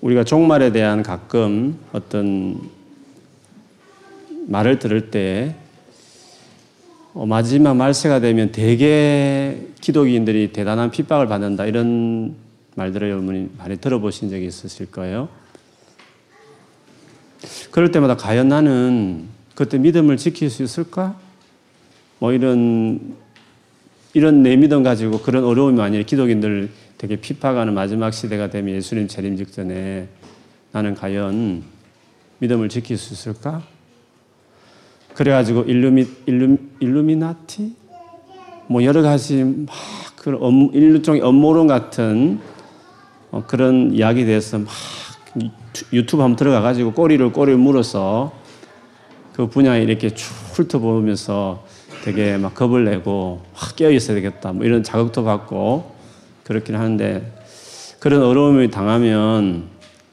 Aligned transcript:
우리가 0.00 0.24
종말에 0.24 0.72
대한 0.72 1.02
가끔 1.02 1.78
어떤 1.92 2.60
말을 4.46 4.78
들을 4.78 5.10
때 5.10 5.54
어, 7.12 7.26
마지막 7.26 7.74
말세가 7.74 8.20
되면 8.20 8.52
대개 8.52 9.56
기독인들이 9.80 10.52
대단한 10.52 10.90
핍박을 10.90 11.26
받는다 11.26 11.66
이런 11.66 12.34
말들을 12.76 13.10
여러분이 13.10 13.50
많이 13.58 13.76
들어보신 13.76 14.30
적이 14.30 14.46
있으실 14.46 14.90
거예요. 14.90 15.28
그럴 17.70 17.90
때마다 17.90 18.16
과연 18.16 18.48
나는 18.48 19.28
그때 19.54 19.78
믿음을 19.78 20.16
지킬 20.16 20.50
수 20.50 20.62
있을까? 20.62 21.18
뭐 22.18 22.32
이런 22.32 23.16
이런 24.12 24.42
내 24.42 24.56
믿음 24.56 24.82
가지고 24.82 25.20
그런 25.20 25.44
어려움이 25.44 25.76
만일 25.76 26.04
기독인들 26.04 26.70
되게 26.98 27.16
핍박하는 27.16 27.74
마지막 27.74 28.12
시대가 28.12 28.50
되면 28.50 28.74
예수님 28.74 29.08
재림 29.08 29.36
직전에 29.36 30.08
나는 30.72 30.94
과연 30.94 31.62
믿음을 32.38 32.68
지킬 32.68 32.96
수 32.96 33.14
있을까? 33.14 33.62
그래가지고 35.14 35.62
일루미, 35.62 36.06
일루, 36.26 36.56
일루미나티? 36.80 37.74
뭐 38.66 38.84
여러 38.84 39.02
가지 39.02 39.44
막 39.44 39.68
그런 40.16 40.70
일종의 40.72 41.22
업무론 41.22 41.66
같은 41.66 42.40
어, 43.30 43.44
그런 43.46 43.92
이야기에 43.92 44.24
대해서 44.24 44.58
막 44.58 44.68
유튜브 45.92 46.22
한번 46.22 46.36
들어가가지고 46.36 46.92
꼬리를 46.92 47.32
꼬리를 47.32 47.58
물어서 47.58 48.32
그 49.32 49.46
분야에 49.48 49.82
이렇게 49.82 50.10
쭉 50.10 50.32
훑어보면서 50.52 51.64
되게 52.04 52.36
막 52.36 52.54
겁을 52.54 52.84
내고 52.84 53.42
확 53.52 53.76
깨어 53.76 53.90
있어야 53.90 54.14
되겠다. 54.14 54.52
뭐 54.52 54.64
이런 54.64 54.82
자극도 54.82 55.24
받고 55.24 55.94
그렇긴 56.44 56.76
하는데 56.76 57.32
그런 57.98 58.22
어려움을 58.22 58.70
당하면 58.70 59.68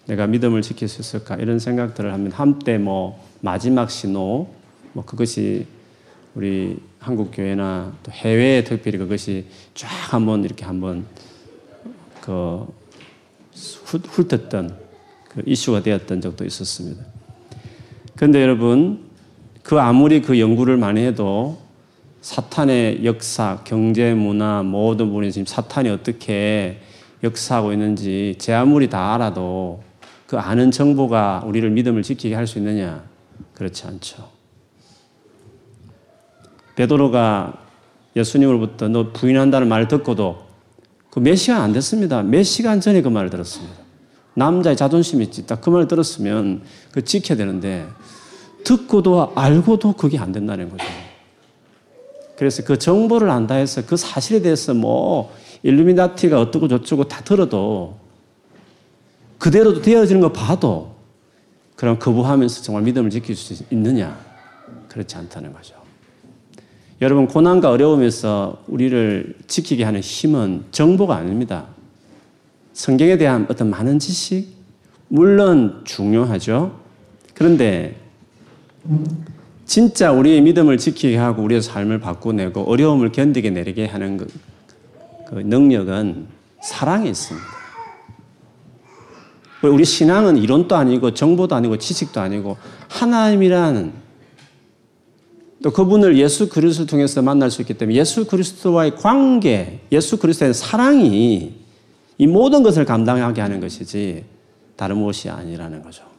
내가 0.06 0.28
믿음을 0.28 0.62
지킬 0.62 0.88
수 0.88 1.02
있을까 1.02 1.36
이런 1.36 1.60
생각들을 1.60 2.12
하면 2.12 2.32
한때 2.32 2.78
뭐 2.78 3.24
마지막 3.42 3.90
신호 3.90 4.50
뭐 4.94 5.06
그것이 5.06 5.66
우리 6.36 6.78
한국 7.00 7.32
교회나 7.32 7.94
또 8.04 8.12
해외에 8.12 8.64
특별히 8.64 8.98
그것이 8.98 9.46
쫙 9.74 9.88
한번 10.14 10.44
이렇게 10.44 10.66
한번 10.66 11.06
그 12.22 12.68
훑었던 13.84 14.78
그 15.30 15.44
이슈가 15.46 15.82
되었던 15.82 16.22
적도 16.22 16.46
있었습니다. 16.46 17.04
그런데 18.16 18.42
여러분 18.42 19.08
그 19.64 19.80
아무리 19.80 20.22
그 20.22 20.40
연구를 20.40 20.78
많이 20.78 21.02
해도 21.02 21.67
사탄의 22.32 23.06
역사, 23.06 23.62
경제, 23.64 24.14
문화 24.14 24.62
모든 24.62 25.08
부분에 25.08 25.32
지금 25.32 25.46
사탄이 25.46 25.88
어떻게 25.88 26.82
역사하고 27.24 27.72
있는지 27.72 28.36
제 28.38 28.54
아무리 28.54 28.90
다 28.90 29.14
알아도 29.14 29.82
그 30.28 30.38
아는 30.38 30.70
정보가 30.70 31.44
우리를 31.46 31.70
믿음을 31.70 32.04
지키게 32.04 32.36
할 32.36 32.46
수 32.46 32.58
있느냐? 32.58 33.02
그렇지 33.54 33.88
않죠. 33.88 34.30
베드로가 36.76 37.54
예수님으로부터 38.18 38.90
너 38.90 39.14
부인한다는 39.14 39.70
말을 39.70 39.88
듣고도 39.88 40.48
그 41.10 41.22
몇 41.22 41.36
시간 41.36 41.62
안 41.62 41.72
됐습니다. 41.72 42.24
몇 42.24 42.44
시간 42.44 42.82
전에 42.82 43.02
그 43.02 43.08
말을 43.08 43.30
들었습니다. 43.30 43.74
남자의 44.34 44.76
자존심 44.76 45.22
있지. 45.22 45.48
딱 45.48 45.62
그 45.62 45.70
말을 45.70 45.88
들었으면 45.88 46.62
그 46.92 47.06
지켜야 47.06 47.38
되는데 47.38 47.88
듣고도 48.66 49.32
알고도 49.34 49.94
그게 49.94 50.20
안 50.20 50.34
된다는 50.34 50.70
거죠. 50.70 50.84
그래서 52.38 52.64
그 52.64 52.78
정보를 52.78 53.30
안다 53.30 53.56
해서 53.56 53.82
그 53.86 53.98
사실에 53.98 54.42
대해서 54.42 54.74
뭐 54.74 55.34
일루미나티가 55.64 56.40
어떻고 56.40 56.68
저쩌고 56.68 57.06
다 57.06 57.22
들어도 57.24 57.98
그대로 59.38 59.82
되어지는 59.82 60.22
거 60.22 60.32
봐도 60.32 60.96
그럼 61.76 62.00
거부하면서 62.00 62.64
정말 62.64 62.84
믿음을 62.84 63.10
지킬 63.10 63.36
수 63.36 63.64
있느냐? 63.72 64.20
그렇지 64.88 65.16
않다는 65.16 65.54
거죠. 65.54 65.76
여러분, 67.02 67.28
고난과 67.28 67.70
어려움에서 67.70 68.64
우리를 68.68 69.36
지키게 69.46 69.84
하는 69.84 70.00
힘은 70.00 70.66
정보가 70.72 71.16
아닙니다. 71.16 71.68
성경에 72.74 73.18
대한 73.18 73.46
어떤 73.50 73.70
많은 73.70 74.00
지식, 74.00 74.48
물론 75.08 75.82
중요하죠. 75.86 76.80
그런데 77.36 77.96
진짜 79.68 80.14
우리의 80.14 80.42
믿음을 80.42 80.78
지키게 80.78 81.18
하고 81.18 81.44
우리의 81.44 81.62
삶을 81.62 82.00
바꾸내고 82.00 82.64
어려움을 82.64 83.12
견디게 83.12 83.50
내리게 83.50 83.86
하는 83.86 84.18
그, 84.18 84.28
그 85.28 85.36
능력은 85.36 86.28
사랑에 86.64 87.10
있습니다. 87.10 87.46
우리 89.64 89.84
신앙은 89.84 90.38
이론도 90.38 90.76
아니고 90.76 91.14
정보도 91.14 91.56
아니고 91.56 91.78
지식도 91.78 92.22
아니고 92.22 92.58
하나님이라는 92.88 93.92
또 95.64 95.72
그분을 95.72 96.18
예수 96.18 96.48
그리스도 96.48 96.86
통해서 96.86 97.22
만날 97.22 97.52
수 97.52 97.62
있기 97.62 97.74
때문에 97.74 97.98
예수 97.98 98.26
그리스도와의 98.26 98.96
관계, 98.96 99.82
예수 99.92 100.18
그리스도의 100.18 100.54
사랑이 100.54 101.56
이 102.18 102.28
모든 102.28 102.64
것을 102.64 102.86
감당하게 102.86 103.42
하는 103.42 103.60
것이지 103.60 104.24
다른 104.78 104.98
무엇이 104.98 105.30
아니라는 105.30 105.82
거죠. 105.82 106.17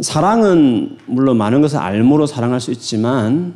사랑은 0.00 0.98
물론 1.06 1.36
많은 1.38 1.60
것을 1.60 1.78
알므로 1.78 2.26
사랑할 2.26 2.60
수 2.60 2.70
있지만 2.70 3.54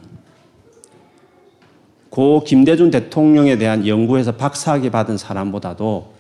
고 2.11 2.43
김대중 2.45 2.91
대통령에 2.91 3.57
대한 3.59 3.87
연구에서 3.87 4.33
박사학위 4.33 4.91
받은 4.91 5.17
사람보다도 5.17 6.13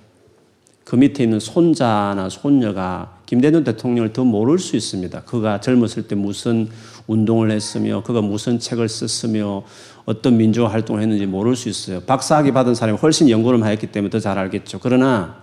그 0.84 0.96
밑에 0.96 1.24
있는 1.24 1.40
손자나 1.40 2.28
손녀가 2.28 3.18
김대중 3.26 3.64
대통령을 3.64 4.12
더 4.12 4.24
모를 4.24 4.58
수 4.58 4.76
있습니다. 4.76 5.22
그가 5.22 5.60
젊었을 5.60 6.08
때 6.08 6.14
무슨 6.14 6.68
운동을 7.06 7.50
했으며 7.50 8.02
그가 8.02 8.20
무슨 8.20 8.58
책을 8.58 8.88
썼으며 8.88 9.64
어떤 10.04 10.36
민주화 10.36 10.68
활동을 10.68 11.02
했는지 11.02 11.26
모를 11.26 11.56
수 11.56 11.68
있어요. 11.68 12.00
박사학위 12.00 12.52
받은 12.52 12.74
사람이 12.74 12.98
훨씬 12.98 13.28
연구를 13.28 13.64
했기 13.64 13.86
때문에 13.88 14.10
더 14.10 14.20
잘 14.20 14.38
알겠죠. 14.38 14.78
그러나 14.80 15.42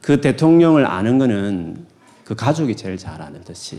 그 0.00 0.20
대통령을 0.20 0.86
아는 0.86 1.18
것은 1.18 1.95
그 2.26 2.34
가족이 2.34 2.74
제일 2.74 2.98
잘 2.98 3.22
아는 3.22 3.42
듯이 3.44 3.78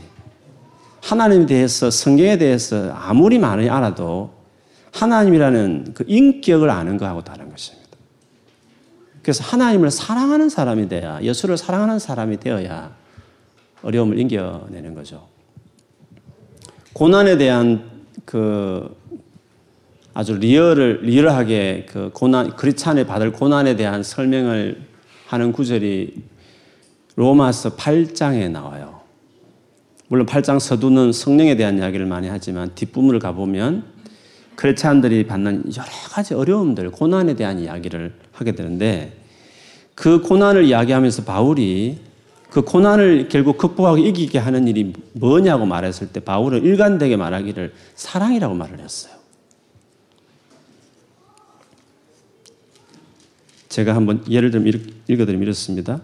하나님에 1.04 1.46
대해서 1.46 1.92
성경에 1.92 2.38
대해서 2.38 2.94
아무리 2.94 3.38
많이 3.40 3.70
알아도 3.70 4.34
하나님이라는 4.94 5.92
그 5.94 6.06
인격을 6.08 6.70
아는 6.70 6.98
거하고 6.98 7.24
다른 7.24 7.50
것입니다. 7.50 7.88
그래서 9.22 9.44
하나님을 9.44 9.92
사랑하는 9.92 10.48
사람이 10.48 10.88
돼야 10.88 11.22
예수를 11.22 11.58
사랑하는 11.58 12.00
사람이 12.00 12.40
되어야 12.40 12.96
어려움을 13.82 14.18
이겨내는 14.18 14.96
거죠. 14.96 15.28
고난에 16.94 17.38
대한 17.38 17.84
그 18.24 18.96
아주 20.14 20.36
리얼을 20.36 21.02
리얼하게 21.04 21.86
그 21.90 22.12
고난 22.14 22.56
크리스찬에 22.56 23.06
받을 23.06 23.34
고난에 23.34 23.76
대한 23.76 24.04
설명을 24.04 24.82
하는 25.28 25.52
구절이 25.52 26.37
로마서 27.18 27.76
8장에 27.76 28.50
나와요. 28.50 29.02
물론 30.08 30.28
8장 30.28 30.60
서두는 30.60 31.12
성령에 31.12 31.58
대한 31.58 31.80
이야기를 31.80 32.06
많이 32.06 32.28
하지만 32.30 32.74
뒷부분을 32.76 33.20
가보면 33.20 33.84
크리스찬들이 34.56 35.26
받는 35.26 35.66
여러 35.76 35.90
가지 36.10 36.36
어려움들, 36.36 36.92
고난에 36.92 37.36
대한 37.36 37.60
이야기를 37.60 38.14
하게 38.32 38.52
되는데 38.54 39.20
그 39.96 40.22
고난을 40.22 40.66
이야기하면서 40.66 41.24
바울이 41.24 41.98
그 42.52 42.62
고난을 42.62 43.30
결국 43.30 43.58
극복하고 43.58 43.98
이기게 43.98 44.38
하는 44.38 44.68
일이 44.68 44.94
뭐냐고 45.14 45.66
말했을 45.66 46.10
때 46.10 46.20
바울은 46.20 46.64
일관되게 46.64 47.18
말하기를 47.18 47.74
사랑이라고 47.96 48.54
말을 48.54 48.80
했어요. 48.80 49.14
제가 53.70 53.96
한번 53.96 54.24
예를 54.30 54.52
들면 54.52 55.02
읽어드리면 55.08 55.44
이렇습니다. 55.44 56.00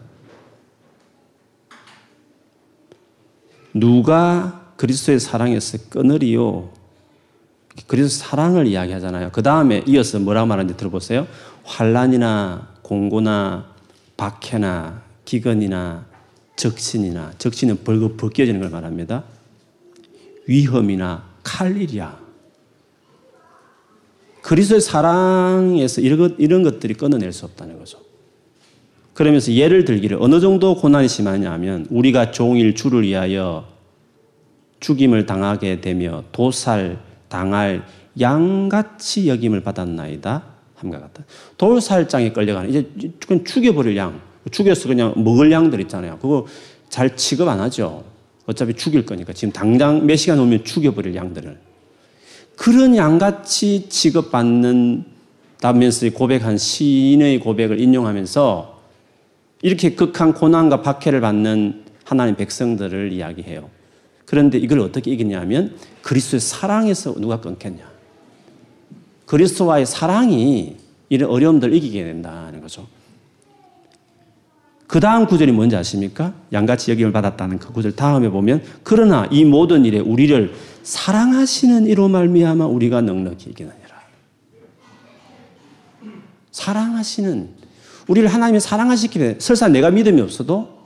누가 3.74 4.74
그리스도의 4.78 5.20
사랑에서 5.20 5.78
끊으리요? 5.90 6.70
그리스도 7.88 8.25
사랑을 8.25 8.68
이야기하잖아요. 8.68 9.31
그 9.31 9.42
다음에 9.42 9.84
이어서 9.88 10.20
뭐라고 10.20 10.48
말하는지 10.48 10.78
들어보세요. 10.78 11.28
환란이나 11.64 12.75
공고나 12.81 13.74
박해나 14.16 15.02
기근이나 15.25 16.06
적신이나 16.56 17.34
적신은 17.38 17.84
벌거 17.84 18.16
벗겨지는 18.16 18.60
걸 18.60 18.70
말합니다. 18.70 19.24
위험이나 20.48 21.24
칼일이야. 21.44 22.22
그리스도의 24.42 24.81
사랑에서 24.81 26.02
이런, 26.02 26.64
것들이 26.64 26.94
끊어낼 26.94 27.31
수 27.31 27.46
없다는 27.46 27.80
거죠. 27.80 28.00
그러면서 29.13 29.54
예를 29.54 29.86
들기를 29.86 30.18
어느 30.19 30.39
정도 30.39 30.75
고난이 30.75 31.07
심하냐면 31.07 31.86
우리가 31.89 32.31
종일 32.31 32.74
주를 32.74 33.04
위하여 33.04 33.65
죽임을 34.80 35.25
당하게 35.25 35.81
되며 35.81 36.24
도살 36.31 36.98
당할 37.30 37.86
양같이 38.19 39.27
여김을 39.30 39.62
받았나이다 39.62 40.44
함과 40.75 41.00
같다. 41.00 41.24
돌살장에 41.57 42.31
끌려가는 42.31 42.69
이제 42.69 42.89
죽여버릴 43.45 43.95
양 43.98 44.19
죽여서 44.51 44.88
그냥 44.88 45.13
먹을 45.15 45.51
양들 45.51 45.80
있잖아요. 45.81 46.18
그거 46.19 46.45
잘 46.89 47.15
취급 47.15 47.48
안 47.48 47.60
하죠. 47.62 48.04
어차피 48.45 48.74
죽일 48.74 49.06
거니까 49.06 49.31
지금 49.31 49.51
당장 49.54 50.06
몇 50.06 50.15
시간 50.15 50.39
오면 50.39 50.65
죽여버릴 50.65 51.15
양들을. 51.15 51.57
그런 52.56 52.95
양같이 52.95 53.88
취급받는 53.89 55.06
다면서 55.60 56.10
고백한 56.10 56.57
시인의 56.57 57.39
고백을 57.39 57.80
인용하면서 57.80 58.73
이렇게 59.63 59.95
극한 59.95 60.33
고난과 60.33 60.81
박해를 60.81 61.21
받는 61.21 61.86
하나님 62.04 62.36
백성들을 62.36 63.13
이야기해요. 63.13 63.69
그런데 64.25 64.57
이걸 64.57 64.81
어떻게 64.81 65.12
이기냐면 65.12 65.75
그리스도의 66.01 66.42
사랑에서 66.42 67.13
누가 67.15 67.39
끊겠냐. 67.39 67.89
그리스도와의 69.25 69.86
사랑이 69.86 70.77
이런 71.07 71.30
어려움들을 71.30 71.74
이기게 71.74 72.04
된다는 72.04 72.60
거죠. 72.60 72.88
그 74.86 75.00
다음 75.00 75.25
구절이 75.25 75.54
뭔지 75.54 75.77
아십니까? 75.77 76.33
양같이 76.51 76.92
여김을 76.92 77.13
받았다는 77.13 77.57
그 77.57 77.71
구절 77.71 77.95
다음에 77.95 78.30
보면 78.30 78.62
그러나 78.83 79.27
이 79.31 79.45
모든 79.45 79.86
일에 79.86 80.00
우리를 80.00 80.54
사랑하시는 80.83 81.88
이로 81.88 82.10
말미암아 82.10 82.65
우리가 82.65 83.00
넉넉히 83.00 83.51
이기느니라. 83.51 83.94
사랑하시는 86.51 87.62
우리를 88.07 88.27
하나님이 88.27 88.59
사랑하시기 88.59 89.19
때문에 89.19 89.39
설사 89.39 89.67
내가 89.67 89.91
믿음이 89.91 90.21
없어도 90.21 90.83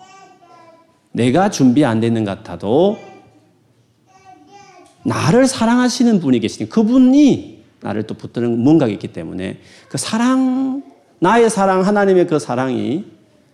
내가 1.12 1.50
준비 1.50 1.84
안 1.84 2.00
되는 2.00 2.24
것 2.24 2.38
같아도 2.38 2.98
나를 5.04 5.48
사랑하시는 5.48 6.20
분이 6.20 6.40
계시니 6.40 6.70
그분이 6.70 7.64
나를 7.82 8.04
또 8.04 8.14
붙드는 8.16 8.60
뭔가가 8.60 8.92
있기 8.92 9.08
때문에 9.10 9.60
그 9.90 9.98
사랑 9.98 10.84
나의 11.20 11.50
사랑 11.50 11.86
하나님의 11.86 12.28
그 12.28 12.40
사랑이 12.40 13.06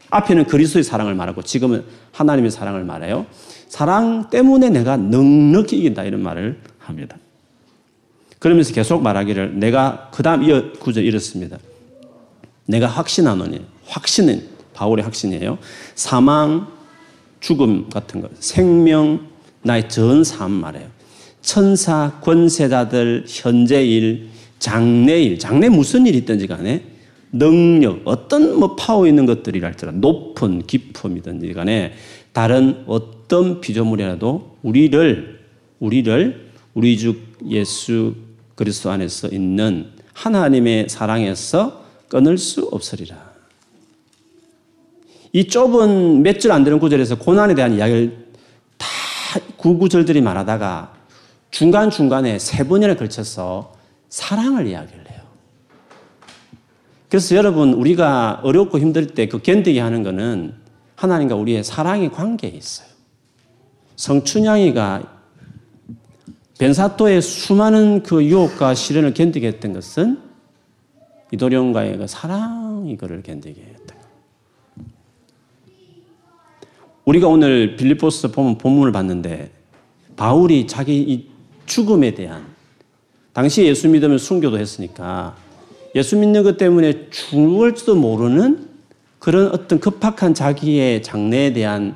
앞에는 0.10 0.46
그리스도의 0.46 0.84
사랑을 0.84 1.16
말하고 1.16 1.42
지금은 1.42 1.86
하나님의 2.12 2.52
사랑을 2.52 2.84
말해요. 2.84 3.26
사랑 3.68 4.30
때문에 4.30 4.70
내가 4.70 4.98
넉넉히 4.98 5.78
이긴다 5.78 6.04
이런 6.04 6.22
말을 6.22 6.60
합니다. 6.78 7.18
그러면서 8.40 8.74
계속 8.74 9.02
말하기를 9.02 9.58
내가 9.60 10.10
그다음 10.12 10.44
이 10.44 10.72
구절 10.80 11.04
이렇습니다. 11.04 11.58
내가 12.66 12.88
확신하노니 12.88 13.62
확신은 13.86 14.44
바울의 14.74 15.04
확신이에요. 15.04 15.58
사망, 15.96 16.68
죽음 17.40 17.90
같은 17.90 18.22
것, 18.22 18.32
생명, 18.40 19.28
나의 19.62 19.90
전 19.90 20.24
삶 20.24 20.52
말해요. 20.52 20.88
천사, 21.42 22.20
권세자들, 22.22 23.26
현재일, 23.28 24.30
장래일, 24.60 25.40
장래 25.40 25.68
무슨 25.68 26.08
일이 26.08 26.20
있든지 26.20 26.48
간에 26.48 26.86
능력, 27.34 28.02
어떤 28.06 28.58
뭐 28.58 28.76
파워 28.76 29.08
있는 29.08 29.26
것들이랄지라 29.26 29.94
높은 29.94 30.66
기품이든지 30.66 31.52
간에 31.54 31.94
다른 32.32 32.84
어떤 32.88 33.60
피조물이라도 33.60 34.58
우리를, 34.64 35.40
우리를 35.80 36.52
우리 36.74 36.98
주 36.98 37.18
예수 37.50 38.16
그리스도 38.56 38.90
안에서 38.92 39.28
있는 39.28 39.88
하나님의 40.14 40.88
사랑에서 40.90 41.83
끊을 42.14 42.38
수 42.38 42.70
없으리라. 42.72 43.18
이 45.32 45.48
좁은 45.48 46.22
몇 46.22 46.40
줄 46.40 46.52
안 46.52 46.64
되는 46.64 46.78
구절에서 46.78 47.18
고난에 47.18 47.56
대한 47.56 47.74
이야기를 47.74 48.28
다 48.78 48.88
구구절들이 49.58 50.22
말하다가 50.22 50.94
중간중간에 51.50 52.38
세 52.38 52.68
번이나 52.68 52.96
걸쳐서 52.96 53.74
사랑을 54.10 54.68
이야기를 54.68 55.10
해요. 55.10 55.22
그래서 57.10 57.36
여러분, 57.36 57.74
우리가 57.74 58.42
어렵고 58.44 58.78
힘들 58.78 59.08
때 59.08 59.28
그 59.28 59.40
견디게 59.42 59.80
하는 59.80 60.04
거는 60.04 60.54
하나님과 60.96 61.34
우리의 61.34 61.64
사랑의 61.64 62.12
관계에 62.12 62.52
있어요. 62.52 62.88
성춘향이가 63.96 65.02
벤사토의 66.60 67.24
수많은 67.24 68.04
그 68.04 68.24
유혹과 68.24 68.76
시련을 68.76 69.16
견디게 69.16 69.48
했던 69.48 69.74
것은 69.74 70.33
이도령과의 71.34 71.98
그 71.98 72.08
사랑이 72.08 72.96
그를 72.96 73.24
견디게 73.24 73.60
했다. 73.60 73.96
우리가 77.06 77.28
오늘 77.28 77.76
빌리포스 77.76 78.32
보면 78.32 78.60
본문을 78.60 78.92
봤는데 78.92 79.52
바울이 80.16 80.68
자기 80.68 81.02
이 81.02 81.28
죽음에 81.66 82.14
대한 82.14 82.46
당시 83.34 83.66
예수 83.66 83.90
믿으면 83.90 84.20
순교도 84.20 84.60
했으니까 84.60 85.36
예수 85.96 86.16
믿는 86.18 86.44
것 86.44 86.58
때문에 86.58 87.10
죽을지도 87.10 87.96
모르는 87.96 88.70
그런 89.18 89.48
어떤 89.48 89.80
급박한 89.80 90.36
자기의 90.36 91.02
장래에 91.02 91.54
대한 91.54 91.96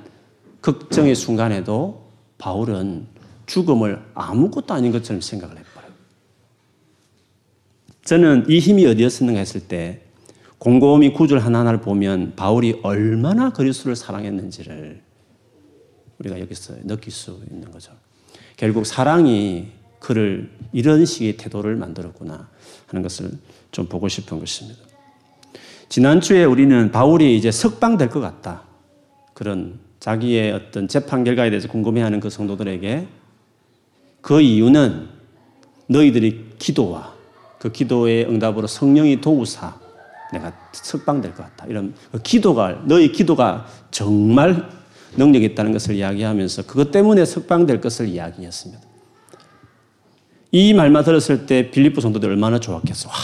걱정의 0.61 1.13
순간에도 1.13 2.07
바울은 2.39 3.05
죽음을 3.45 4.01
아무것도 4.15 4.73
아닌 4.73 4.91
것처럼 4.91 5.21
생각을 5.21 5.57
했어요. 5.57 5.66
저는 8.07 8.45
이 8.47 8.59
힘이 8.59 8.85
어디였었는가 8.85 9.37
했을 9.37 9.59
때 9.59 9.99
곰곰이 10.59 11.11
구절 11.11 11.39
하나하나를 11.39 11.81
보면 11.81 12.35
바울이 12.37 12.79
얼마나 12.81 13.51
그리스도를 13.51 13.97
사랑했는지를 13.97 15.01
우리가 16.19 16.39
여기서 16.39 16.75
느낄 16.85 17.11
수 17.11 17.41
있는 17.51 17.69
거죠. 17.69 17.91
결국 18.55 18.85
사랑이 18.85 19.67
그를 19.99 20.49
이런 20.71 21.05
식의 21.05 21.35
태도를 21.35 21.75
만들었구나 21.75 22.47
하는 22.85 23.03
것을 23.03 23.29
좀 23.71 23.87
보고 23.87 24.07
싶은 24.07 24.39
것입니다. 24.39 24.79
지난주에 25.89 26.45
우리는 26.45 26.93
바울이 26.93 27.35
이제 27.35 27.51
석방될 27.51 28.09
것 28.09 28.21
같다. 28.21 28.63
그런 29.33 29.79
자기의 29.99 30.53
어떤 30.53 30.87
재판 30.87 31.25
결과에 31.25 31.49
대해서 31.49 31.67
궁금해하는 31.67 32.21
그 32.21 32.29
성도들에게 32.29 33.05
그 34.21 34.39
이유는 34.39 35.09
너희들이 35.87 36.51
기도와 36.57 37.16
그 37.59 37.71
기도의 37.71 38.25
응답으로 38.25 38.67
성령이 38.67 39.21
도우사 39.21 39.75
내가 40.31 40.53
석방될 40.71 41.33
것 41.33 41.43
같다. 41.43 41.65
이런 41.67 41.93
그 42.11 42.21
기도가 42.21 42.81
너희 42.85 43.11
기도가 43.11 43.65
정말 43.91 44.69
능력이 45.15 45.45
있다는 45.45 45.71
것을 45.71 45.95
이야기하면서 45.95 46.63
그것 46.63 46.91
때문에 46.91 47.25
석방될 47.25 47.81
것을 47.81 48.07
이야기했습니다. 48.07 48.81
이 50.51 50.73
말만 50.73 51.03
들었을 51.03 51.45
때 51.45 51.71
빌립보 51.71 52.01
성도들 52.01 52.29
얼마나 52.29 52.59
좋았겠어. 52.59 53.09
와, 53.09 53.15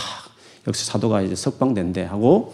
역시 0.67 0.85
사도가 0.85 1.21
이제 1.21 1.35
석방된대 1.35 2.03
하고 2.03 2.53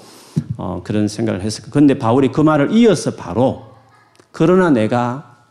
어, 0.58 0.82
그런 0.84 1.08
생각을 1.08 1.42
했을 1.42 1.64
거예요. 1.64 1.72
그런데 1.72 1.98
바울이 1.98 2.32
그 2.32 2.42
말을 2.42 2.72
이어서 2.74 3.16
바로 3.16 3.66
그러나 4.32 4.70
내가 4.70 5.46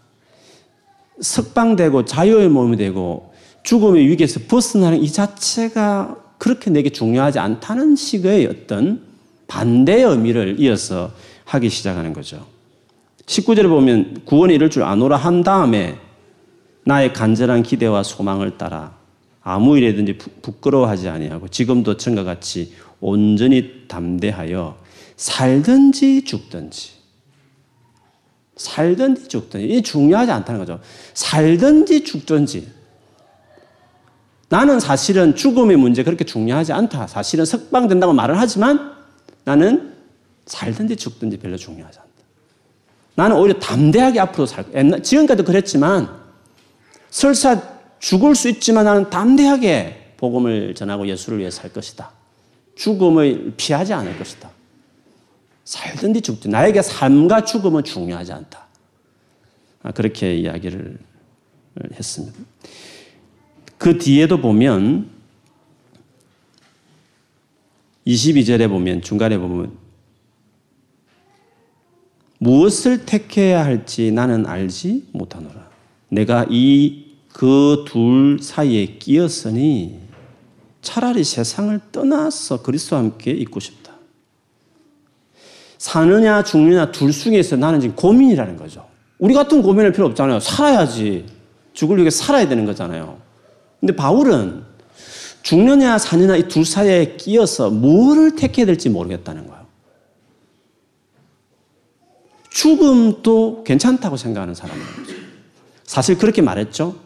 석방되고 1.21 2.05
자유의 2.05 2.49
몸이 2.49 2.77
되고 2.77 3.33
죽음의 3.65 4.07
위기에서 4.07 4.41
벗어나는 4.49 5.03
이 5.03 5.11
자체가 5.11 6.17
그렇게 6.39 6.71
내게 6.71 6.91
중요하지 6.91 7.39
않다는 7.39 7.97
식의 7.97 8.47
어떤 8.47 9.03
반대의 9.49 10.05
의미를 10.05 10.61
이어서 10.61 11.13
하기 11.45 11.69
시작하는 11.69 12.13
거죠. 12.13 12.47
19절에 13.27 13.69
보면 13.69 14.23
구원이 14.25 14.55
이럴 14.55 14.71
줄 14.71 14.83
아노라 14.85 15.17
한 15.17 15.43
다음에 15.43 15.99
나의 16.85 17.13
간절한 17.13 17.63
기대와 17.63 18.03
소망을 18.03 18.57
따라 18.57 18.97
아무 19.43 19.77
일에든지 19.77 20.19
부끄러워하지 20.43 21.09
아니하고 21.09 21.49
지금도 21.49 21.97
전과 21.97 22.25
같이 22.25 22.73
온전히 23.01 23.87
담대하여 23.89 24.79
살든지 25.17 26.25
죽든지 26.25 26.91
살든지 28.57 29.29
죽든지 29.29 29.67
이 29.67 29.83
중요하지 29.83 30.33
않다는 30.33 30.61
거죠. 30.61 30.81
살든지 31.15 32.05
죽든지 32.05 32.69
나는 34.49 34.81
사실은 34.81 35.35
죽음의 35.35 35.77
문제 35.77 36.03
그렇게 36.03 36.25
중요하지 36.25 36.73
않다. 36.73 37.07
사실은 37.07 37.45
석방된다고 37.45 38.13
말을 38.13 38.39
하지만 38.39 38.95
나는 39.45 39.95
살든지 40.47 40.97
죽든지 40.97 41.39
별로 41.39 41.57
중요하지 41.57 41.99
않다. 41.99 42.09
나는 43.15 43.37
오히려 43.37 43.59
담대하게 43.59 44.21
앞으로 44.21 44.47
살 44.47 44.71
거야. 44.71 44.99
지금까지도 45.01 45.45
그랬지만 45.45 46.09
설사 47.11 47.61
죽을 47.99 48.35
수 48.35 48.49
있지만 48.49 48.85
나는 48.85 49.11
담대하게 49.11 50.15
복음을 50.17 50.75
전하고 50.75 51.07
예수를 51.09 51.39
위해 51.39 51.51
살 51.51 51.73
것이다. 51.73 52.13
죽음을 52.77 53.55
피하지 53.57 53.93
않을 53.93 54.19
것이다. 54.19 54.51
살든지 55.65 56.23
죽든 56.23 56.51
나에게 56.53 56.81
삶과 56.81 57.45
죽음은 57.45 57.85
중요하지 57.85 58.33
않다. 58.33 58.67
아, 59.83 59.93
그렇게 59.93 60.35
이야기를 60.37 60.99
했습니다. 61.93 62.39
그 63.79 63.99
뒤에도 63.99 64.41
보면 64.41 65.09
22절에 68.07 68.69
보면 68.69 69.03
중간에 69.03 69.39
보면 69.39 69.73
무엇을 72.39 73.05
택해야 73.05 73.65
할지 73.65 74.11
나는 74.13 74.47
알지 74.47 75.09
못하노라. 75.13 75.69
내가 76.09 76.47
이 76.51 77.09
그 77.39 77.85
둘 77.87 78.39
사이에 78.43 78.99
끼었으니 78.99 80.01
차라리 80.83 81.23
세상을 81.23 81.79
떠나서 81.93 82.63
그리스도와 82.63 83.01
함께 83.03 83.31
있고 83.31 83.61
싶다. 83.61 83.93
사느냐 85.79 86.43
죽느냐 86.43 86.91
둘 86.91 87.13
중에서 87.13 87.55
나는 87.55 87.81
지금 87.81 87.95
고민이라는 87.95 88.57
거죠. 88.57 88.89
우리 89.21 89.35
같은 89.35 89.63
고민할 89.63 89.93
필요 89.93 90.07
없잖아요. 90.07 90.41
살아야지. 90.41 91.27
죽을 91.75 91.99
위해 91.99 92.11
살아야 92.11 92.49
되는 92.49 92.65
거잖아요. 92.65 93.21
근데 93.81 93.95
바울은 93.95 94.65
죽느냐 95.43 95.99
사느냐 95.99 96.37
이 96.37 96.49
둘 96.49 96.65
사이에 96.65 97.17
끼어서 97.17 97.71
뭐를 97.71 98.37
택해야 98.37 98.67
될지 98.67 98.89
모르겠다는 98.91 99.47
거예요. 99.47 99.67
죽음도 102.51 103.63
괜찮다고 103.65 104.17
생각하는 104.17 104.55
사람인 104.55 104.83
거죠. 104.85 105.15
사실 105.85 106.19
그렇게 106.19 106.43
말했죠. 106.43 106.97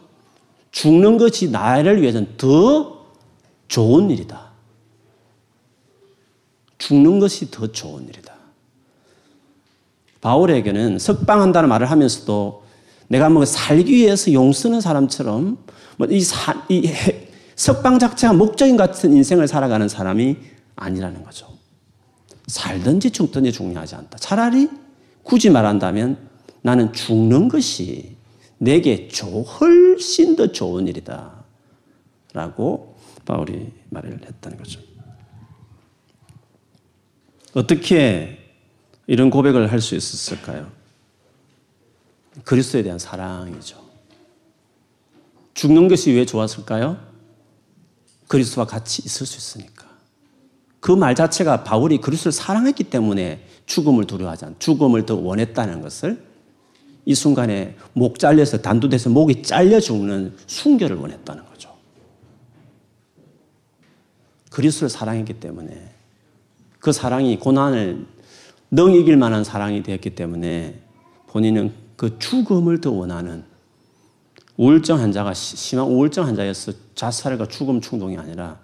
죽는 0.71 1.17
것이 1.17 1.51
나를 1.51 2.01
위해서는 2.01 2.35
더 2.37 3.05
좋은 3.67 4.09
일이다. 4.09 4.51
죽는 6.79 7.19
것이 7.19 7.51
더 7.51 7.71
좋은 7.71 8.07
일이다. 8.09 8.33
바울에게는 10.21 10.99
석방한다는 10.99 11.69
말을 11.69 11.91
하면서도 11.91 12.63
내가 13.07 13.29
뭐 13.29 13.45
살기 13.45 13.93
위해서 13.93 14.31
용 14.33 14.51
쓰는 14.53 14.81
사람처럼 14.81 15.57
뭐이 15.97 16.17
이 16.69 16.91
석방 17.55 17.99
자체가 17.99 18.33
목적인 18.33 18.77
같은 18.77 19.13
인생을 19.13 19.47
살아가는 19.47 19.87
사람이 19.87 20.37
아니라는 20.75 21.23
거죠. 21.23 21.47
살든지 22.47 23.11
죽든지 23.11 23.51
중요하지 23.51 23.95
않다. 23.95 24.17
차라리 24.17 24.69
굳이 25.23 25.49
말한다면 25.49 26.17
나는 26.61 26.91
죽는 26.93 27.47
것이 27.47 28.15
내게 28.57 29.09
훨씬 29.59 30.35
더 30.35 30.51
좋은 30.51 30.87
일이다. 30.87 31.43
라고 32.33 32.95
바울이 33.25 33.71
말을 33.89 34.19
했다는 34.25 34.57
거죠. 34.57 34.79
어떻게 37.53 38.39
이런 39.05 39.29
고백을 39.29 39.71
할 39.71 39.79
수 39.79 39.95
있었을까요? 39.95 40.71
그리스도에 42.43 42.81
대한 42.81 42.97
사랑이죠. 42.97 43.82
죽는 45.53 45.87
것이 45.87 46.11
왜 46.11 46.25
좋았을까요? 46.25 46.97
그리스도와 48.27 48.65
같이 48.65 49.03
있을 49.05 49.25
수 49.25 49.37
있으니까. 49.37 49.87
그 50.79 50.91
말 50.91 51.15
자체가 51.15 51.63
바울이 51.63 51.99
그리스도를 51.99 52.33
사랑했기 52.33 52.85
때문에 52.85 53.45
죽음을 53.65 54.05
두려워하지 54.05 54.45
않, 54.45 54.55
죽음을 54.59 55.05
더 55.05 55.15
원했다는 55.15 55.81
것을 55.81 56.21
이 57.05 57.15
순간에 57.15 57.77
목 57.93 58.19
잘려서 58.19 58.61
단두돼서 58.61 59.09
목이 59.09 59.43
잘려 59.43 59.79
죽는 59.79 60.35
순결을 60.47 60.97
원했다는 60.97 61.45
거죠. 61.45 61.73
그리스도를 64.51 64.89
사랑했기 64.89 65.35
때문에 65.39 65.93
그 66.79 66.91
사랑이 66.91 67.39
고난을 67.39 68.05
능이길 68.71 69.15
만한 69.15 69.43
사랑이 69.43 69.83
되었기 69.83 70.15
때문에 70.15 70.81
본인은 71.27 71.73
그 71.95 72.19
죽음을 72.19 72.81
더 72.81 72.91
원하는 72.91 73.45
우울증 74.57 74.99
환자가 74.99 75.33
심한 75.33 75.87
우울증 75.87 76.25
환자였어 76.25 76.73
자살과 76.95 77.47
죽음 77.47 77.81
충동이 77.81 78.17
아니라 78.17 78.59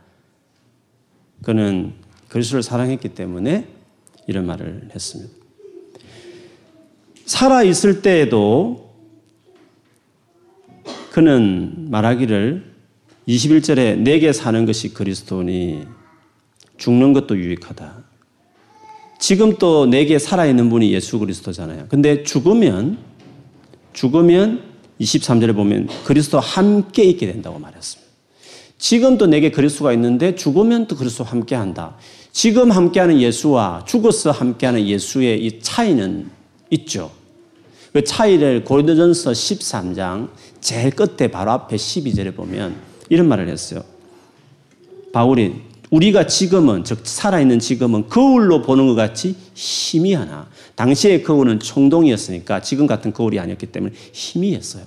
그는 1.42 1.94
그리스도를 2.28 2.62
사랑했기 2.62 3.10
때문에 3.10 3.68
이런 4.28 4.46
말을 4.46 4.90
했습니다. 4.94 5.34
살아 7.26 7.64
있을 7.64 8.02
때에도 8.02 8.94
그는 11.12 11.88
말하기를 11.90 12.70
21절에 13.28 13.98
내게 13.98 14.34
사는 14.34 14.66
것이 14.66 14.94
그리스도니 14.94 15.86
죽는 16.78 17.14
것도 17.14 17.38
유익하다. 17.38 18.04
지금 19.20 19.58
또 19.58 19.86
내게 19.86 20.18
살아있는 20.18 20.70
분이 20.70 20.94
예수 20.94 21.20
그리스도잖아요. 21.20 21.88
근데 21.90 22.24
죽으면, 22.24 22.98
죽으면 23.94 24.69
23절에 25.00 25.56
보면 25.56 25.88
그리스도 26.06 26.40
함께 26.40 27.04
있게 27.04 27.28
된다고 27.32 27.60
말했습니다. 27.60 28.10
지금도 28.78 29.28
내게 29.28 29.52
그리스도가 29.52 29.94
있는데 29.94 30.36
죽으면 30.36 30.88
또 30.88 30.96
그리스도 30.96 31.24
함께 31.24 31.56
한다. 31.56 31.96
지금 32.32 32.72
함께하는 32.72 33.20
예수와 33.20 33.84
죽어서 33.88 34.32
함께하는 34.32 34.88
예수의 34.88 35.46
이 35.46 35.60
차이는 35.62 36.30
있죠. 36.72 37.12
그 37.92 38.04
차이를 38.04 38.64
고린도전서 38.64 39.32
13장 39.32 40.30
제일 40.62 40.92
끝에 40.92 41.30
바로 41.30 41.52
앞에 41.52 41.76
12절에 41.76 42.36
보면 42.36 42.76
이런 43.10 43.28
말을 43.28 43.50
했어요. 43.50 43.84
바울이 45.12 45.69
우리가 45.90 46.28
지금은 46.28 46.84
즉 46.84 47.00
살아있는 47.04 47.60
지금은 47.60 48.08
거울로 48.10 48.62
보는 48.62 48.88
것 48.88 48.96
같이 48.96 49.36
희미하나 49.56 50.48
당시의 50.76 51.24
거울은冲동이었으니까 51.24 52.62
지금 52.62 52.86
같은 52.86 53.12
거울이 53.12 53.40
아니었기 53.40 53.68
때문에 53.68 53.94
희미했어요. 54.14 54.84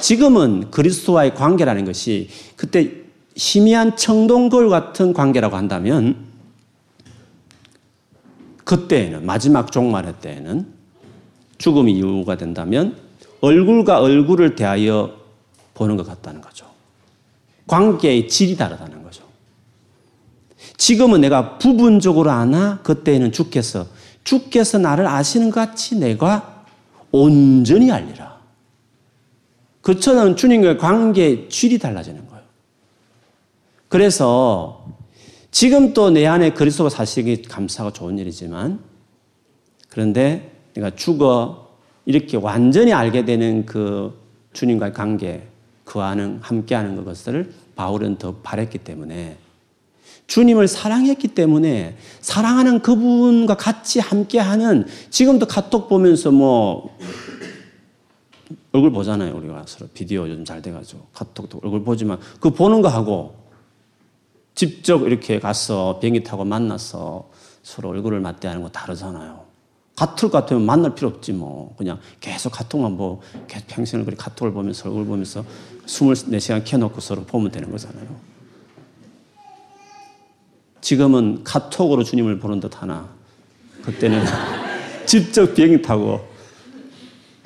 지금은 0.00 0.70
그리스도와의 0.70 1.34
관계라는 1.34 1.84
것이 1.84 2.28
그때 2.56 2.92
희미한 3.36 3.96
청동 3.96 4.48
거울 4.48 4.68
같은 4.68 5.12
관계라고 5.12 5.56
한다면 5.56 6.16
그때에는 8.64 9.26
마지막 9.26 9.72
종말의 9.72 10.14
때에는 10.20 10.66
죽음이 11.58 11.92
이유가 11.92 12.36
된다면 12.36 12.96
얼굴과 13.40 14.00
얼굴을 14.00 14.54
대하여 14.54 15.16
보는 15.74 15.96
것 15.96 16.06
같다는 16.06 16.40
거죠. 16.40 16.66
관계의 17.66 18.28
질이 18.28 18.56
다르다는 18.56 19.01
지금은 20.82 21.20
내가 21.20 21.58
부분적으로 21.58 22.32
아나 22.32 22.80
그때에는 22.82 23.30
주께서 23.30 23.86
주께서 24.24 24.78
나를 24.78 25.06
아시는 25.06 25.52
것 25.52 25.60
같이 25.60 25.96
내가 25.96 26.64
온전히 27.12 27.92
알리라. 27.92 28.40
그처럼 29.80 30.34
주님과의 30.34 30.78
관계의 30.78 31.48
질이 31.50 31.78
달라지는 31.78 32.26
거예요. 32.26 32.42
그래서 33.88 34.84
지금 35.52 35.94
또 35.94 36.10
내 36.10 36.26
안에 36.26 36.50
그리스도가 36.50 36.90
사시기 36.90 37.42
감사가 37.42 37.92
좋은 37.92 38.18
일이지만 38.18 38.80
그런데 39.88 40.50
내가 40.74 40.90
죽어 40.96 41.76
이렇게 42.06 42.36
완전히 42.36 42.92
알게 42.92 43.24
되는 43.24 43.66
그 43.66 44.20
주님과의 44.52 44.94
관계, 44.94 45.46
그 45.84 46.00
안은 46.00 46.40
함께하는 46.42 47.04
것을 47.04 47.52
바울은 47.76 48.16
더 48.16 48.34
바랬기 48.42 48.78
때문에 48.78 49.36
주님을 50.32 50.66
사랑했기 50.66 51.28
때문에 51.28 51.94
사랑하는 52.22 52.80
그분과 52.80 53.58
같이 53.58 54.00
함께하는 54.00 54.86
지금도 55.10 55.44
카톡 55.44 55.90
보면서 55.90 56.30
뭐 56.30 56.96
얼굴 58.72 58.92
보잖아요 58.92 59.36
우리가 59.36 59.64
서로 59.66 59.90
비디오 59.92 60.26
요즘 60.26 60.46
잘 60.46 60.62
돼가지고 60.62 61.06
카톡도 61.12 61.60
얼굴 61.62 61.84
보지만 61.84 62.18
그 62.40 62.48
보는 62.48 62.80
거 62.80 62.88
하고 62.88 63.34
직접 64.54 65.06
이렇게 65.06 65.38
가서 65.38 65.98
비행기 66.00 66.22
타고 66.22 66.44
만나서 66.44 67.28
서로 67.62 67.90
얼굴을 67.90 68.20
맞대하는 68.20 68.62
거 68.62 68.70
다르잖아요. 68.70 69.44
카톡 69.96 70.30
같으면 70.30 70.64
만날 70.64 70.94
필요 70.94 71.08
없지 71.08 71.32
뭐 71.32 71.74
그냥 71.76 72.00
계속 72.20 72.50
카톡만 72.52 72.96
계속 73.46 73.66
평생을 73.66 74.06
그렇게 74.06 74.22
카톡을 74.22 74.52
보면서 74.52 74.88
얼굴 74.88 75.04
보면서 75.04 75.44
24시간 75.86 76.64
켜놓고 76.64 77.00
서로 77.02 77.22
보면 77.24 77.50
되는 77.50 77.70
거잖아요. 77.70 78.31
지금은 80.82 81.44
카톡으로 81.44 82.04
주님을 82.04 82.38
보는 82.38 82.60
듯 82.60 82.82
하나 82.82 83.08
그때는 83.84 84.22
직접 85.06 85.54
비행기 85.54 85.80
타고 85.80 86.28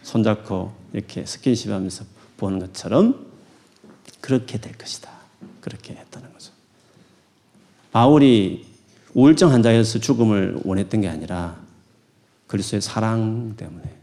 손잡고 0.02 0.72
이렇게 0.92 1.24
스킨십 1.24 1.70
하면서 1.70 2.04
보는 2.38 2.58
것처럼 2.58 3.26
그렇게 4.20 4.58
될 4.58 4.76
것이다. 4.76 5.10
그렇게 5.60 5.94
했다는 5.94 6.32
거죠. 6.32 6.52
바울이 7.92 8.66
우울증 9.14 9.50
환자여서 9.52 10.00
죽음을 10.00 10.58
원했던 10.64 11.00
게 11.00 11.08
아니라 11.08 11.56
그리스도의 12.46 12.80
사랑 12.80 13.54
때문에 13.56 13.94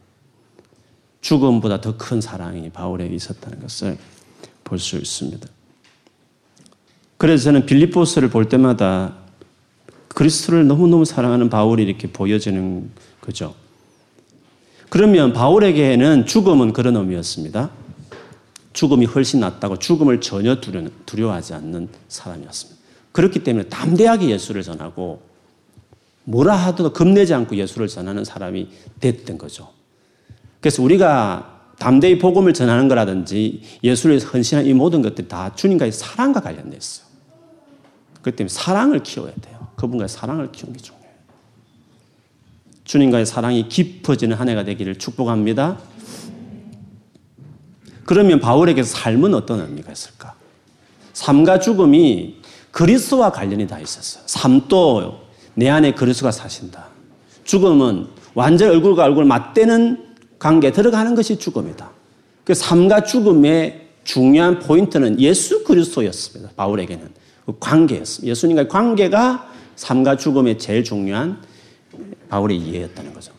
죽음보다 1.22 1.82
더 1.82 1.98
큰 1.98 2.20
사랑이 2.22 2.70
바울에게 2.70 3.16
있었다는 3.16 3.62
것을 3.62 3.98
볼 4.64 4.80
수 4.80 4.98
있습니다. 4.98 5.48
그래서 7.18 7.46
저는 7.46 7.66
빌립보스를 7.66 8.30
볼 8.30 8.50
때마다 8.50 9.23
그리스도를 10.14 10.68
너무너무 10.68 11.06
사랑하는 11.06 11.50
바울이 11.50 11.84
이렇게 11.84 12.08
보여지는 12.08 12.90
거죠. 13.22 13.56
그러면 14.90 15.34
바울에게는 15.34 16.26
죽음은 16.26 16.74
그런 16.74 16.96
의미였습니다. 16.96 17.72
죽음이 18.74 19.06
훨씬 19.06 19.40
낫다고 19.40 19.78
죽음을 19.78 20.22
전혀 20.22 20.60
두려워하지 21.06 21.54
않는 21.56 21.90
사람이었습니다. 22.10 22.82
그렇기 23.12 23.44
때문에 23.44 23.70
담대하게 23.70 24.30
예수를 24.30 24.64
전하고 24.64 25.22
뭐라 26.26 26.56
하도 26.56 26.92
겁내지 26.94 27.34
않고 27.34 27.56
예수를 27.56 27.88
전하는 27.88 28.24
사람이 28.24 28.70
됐던 29.00 29.38
거죠. 29.38 29.70
그래서 30.60 30.82
우리가 30.82 31.54
담대히 31.78 32.18
복음을 32.18 32.54
전하는 32.54 32.88
거라든지 32.88 33.62
예수를 33.84 34.20
헌신한 34.20 34.66
이 34.66 34.74
모든 34.74 35.02
것들이 35.02 35.28
다 35.28 35.54
주님과의 35.56 35.92
사랑과 35.92 36.40
관련돼 36.40 36.78
있어요. 36.78 37.08
그렇기 38.22 38.38
때문에 38.38 38.50
사랑을 38.50 39.04
키워야 39.04 39.34
돼요. 39.42 39.53
그분과의 39.76 40.10
사랑을 40.10 40.52
키우는 40.52 40.78
게 40.78 40.82
중요해요. 40.82 41.10
주님과의 42.84 43.26
사랑이 43.26 43.68
깊어지는 43.70 44.36
한 44.36 44.50
해가 44.50 44.64
되기를 44.64 44.98
축복합니다. 44.98 45.80
그러면 48.06 48.40
바울에게 48.40 48.84
삶은 48.84 49.34
어떤 49.34 49.62
의미가 49.62 49.92
있을까? 49.92 50.36
삶과 51.14 51.60
죽음이 51.60 52.42
그리스와 52.72 53.32
관련이 53.32 53.68
다 53.68 53.80
있었어요. 53.80 54.24
삶도 54.26 55.22
내 55.56 55.70
안에 55.70 55.94
그리스가 55.94 56.32
사신다. 56.32 56.88
죽음은 57.44 58.08
완전 58.34 58.72
얼굴과 58.72 59.04
얼굴 59.04 59.26
맞대는 59.26 60.16
관계에 60.40 60.72
들어가는 60.72 61.16
것이 61.16 61.38
죽음이다. 61.38 61.92
그 62.44 62.54
삶과 62.54 63.04
죽음의 63.04 63.88
중요한 64.04 64.60
포인트는 64.60 65.20
예수 65.22 65.64
그리스도였습니다. 65.64 66.52
바울에게는 66.56 67.10
그 67.46 67.58
관계였습니다. 67.60 68.30
예수님과의 68.32 68.68
관계가 68.68 69.50
삶과 69.76 70.18
죽음의 70.18 70.60
제일 70.60 70.84
중요한 70.84 71.42
바울의 72.30 72.58
이해였다는 72.58 73.14
거죠. 73.14 73.32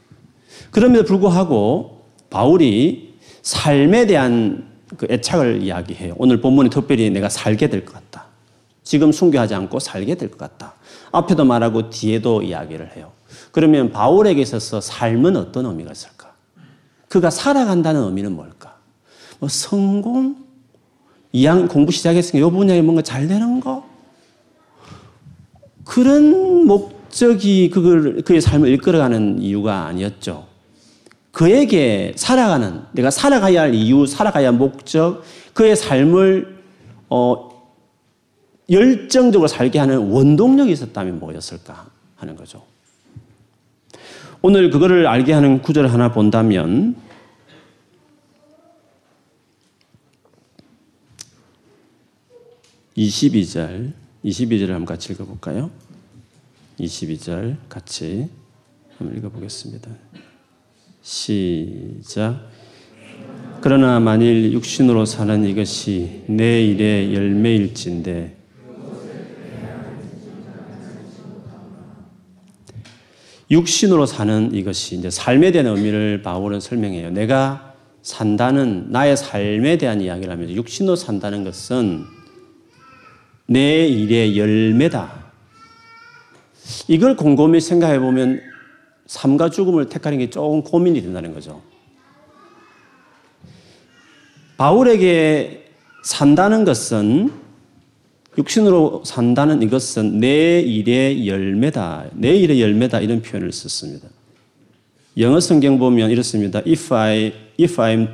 그럼에도 0.70 1.04
불구하고 1.04 2.04
바울이 2.30 3.14
삶에 3.42 4.06
대한 4.06 4.68
그 4.96 5.06
애착을 5.10 5.62
이야기해요. 5.62 6.14
오늘 6.16 6.40
본문에 6.40 6.70
특별히 6.70 7.10
내가 7.10 7.28
살게 7.28 7.68
될 7.68 7.84
것 7.84 7.94
같다. 7.94 8.26
지금 8.82 9.12
순교하지 9.12 9.54
않고 9.54 9.78
살게 9.80 10.14
될 10.14 10.30
것 10.30 10.38
같다. 10.38 10.74
앞에도 11.10 11.44
말하고 11.44 11.90
뒤에도 11.90 12.42
이야기를 12.42 12.96
해요. 12.96 13.12
그러면 13.50 13.90
바울에게 13.90 14.40
있어서 14.42 14.80
삶은 14.80 15.36
어떤 15.36 15.66
의미가 15.66 15.92
있을까? 15.92 16.32
그가 17.08 17.30
살아간다는 17.30 18.02
의미는 18.02 18.34
뭘까? 18.34 18.76
뭐 19.38 19.48
성공? 19.48 20.36
이양 21.32 21.66
공부 21.66 21.90
시작했으니까 21.92 22.46
이 22.46 22.50
분야에 22.50 22.82
뭔가 22.82 23.02
잘 23.02 23.26
되는 23.26 23.58
거? 23.60 23.83
그런 25.84 26.66
목적이 26.66 27.70
그걸, 27.70 28.22
그의 28.22 28.40
삶을 28.40 28.68
이끌어가는 28.70 29.40
이유가 29.40 29.86
아니었죠. 29.86 30.46
그에게 31.30 32.12
살아가는, 32.16 32.82
내가 32.92 33.10
살아가야 33.10 33.62
할 33.62 33.74
이유, 33.74 34.06
살아가야 34.06 34.48
할 34.48 34.54
목적, 34.54 35.22
그의 35.52 35.76
삶을, 35.76 36.62
어, 37.10 37.54
열정적으로 38.70 39.46
살게 39.46 39.78
하는 39.78 40.10
원동력이 40.10 40.72
있었다면 40.72 41.20
뭐였을까 41.20 41.86
하는 42.16 42.36
거죠. 42.36 42.62
오늘 44.40 44.70
그거를 44.70 45.06
알게 45.06 45.32
하는 45.32 45.60
구절 45.60 45.88
하나 45.88 46.12
본다면, 46.12 46.96
22절, 52.96 54.03
22절을 54.24 54.68
한번 54.68 54.86
같이 54.86 55.12
읽어볼까요? 55.12 55.70
22절 56.80 57.56
같이 57.68 58.28
한번 58.96 59.16
읽어보겠습니다. 59.18 59.90
시작. 61.02 62.48
그러나 63.60 64.00
만일 64.00 64.52
육신으로 64.52 65.04
사는 65.04 65.44
이것이 65.44 66.24
내 66.26 66.64
일의 66.64 67.14
열매일진데 67.14 68.36
육신으로 73.50 74.06
사는 74.06 74.54
이것이 74.54 74.96
이제 74.96 75.10
삶에 75.10 75.52
대한 75.52 75.66
의미를 75.66 76.22
바울은 76.22 76.60
설명해요. 76.60 77.10
내가 77.10 77.74
산다는 78.02 78.90
나의 78.90 79.16
삶에 79.16 79.78
대한 79.78 80.00
이야기를 80.00 80.32
하면 80.32 80.50
육신으로 80.50 80.96
산다는 80.96 81.44
것은 81.44 82.13
내 83.46 83.86
일의 83.86 84.38
열매다. 84.38 85.24
이걸 86.88 87.16
곰곰이 87.16 87.60
생각해 87.60 87.98
보면 87.98 88.40
삶과 89.06 89.50
죽음을 89.50 89.88
택하는 89.88 90.18
게 90.18 90.30
조금 90.30 90.62
고민이 90.62 91.02
된다는 91.02 91.34
거죠. 91.34 91.60
바울에게 94.56 95.68
산다는 96.04 96.64
것은 96.64 97.32
육신으로 98.36 99.02
산다는 99.04 99.62
이것은 99.62 100.18
내 100.20 100.60
일의 100.60 101.28
열매다. 101.28 102.06
내 102.14 102.34
일의 102.36 102.60
열매다. 102.60 103.00
이런 103.00 103.22
표현을 103.22 103.52
썼습니다. 103.52 104.08
영어 105.18 105.38
성경 105.38 105.78
보면 105.78 106.10
이렇습니다. 106.10 106.60
If 106.60 106.92
I, 106.92 107.32
if 107.60 107.76
I'm 107.76 108.08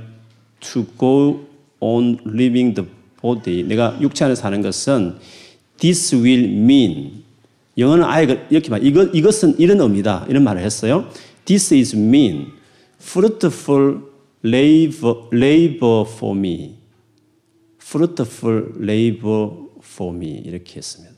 to 0.60 0.84
go 0.98 1.46
on 1.80 2.18
living 2.26 2.74
the 2.74 2.88
body. 3.22 3.64
내가 3.64 3.98
육체 4.00 4.24
안에 4.24 4.34
사는 4.34 4.60
것은 4.62 5.16
this 5.78 6.14
will 6.14 6.44
mean. 6.44 7.22
영어는 7.78 8.04
아예 8.04 8.26
그, 8.26 8.46
이렇게 8.50 8.68
말, 8.70 8.84
이것, 8.84 9.14
이것은 9.14 9.58
이런 9.58 9.80
의미다. 9.80 10.26
이런 10.28 10.44
말을 10.44 10.62
했어요. 10.62 11.08
This 11.44 11.74
is 11.74 11.96
mean. 11.96 12.48
fruitful 13.00 14.00
labor, 14.44 15.28
labor 15.32 16.04
for 16.08 16.36
me. 16.36 16.76
fruitful 17.80 18.72
labor 18.80 19.50
for 19.82 20.14
me. 20.14 20.42
이렇게 20.44 20.76
했습니다. 20.76 21.14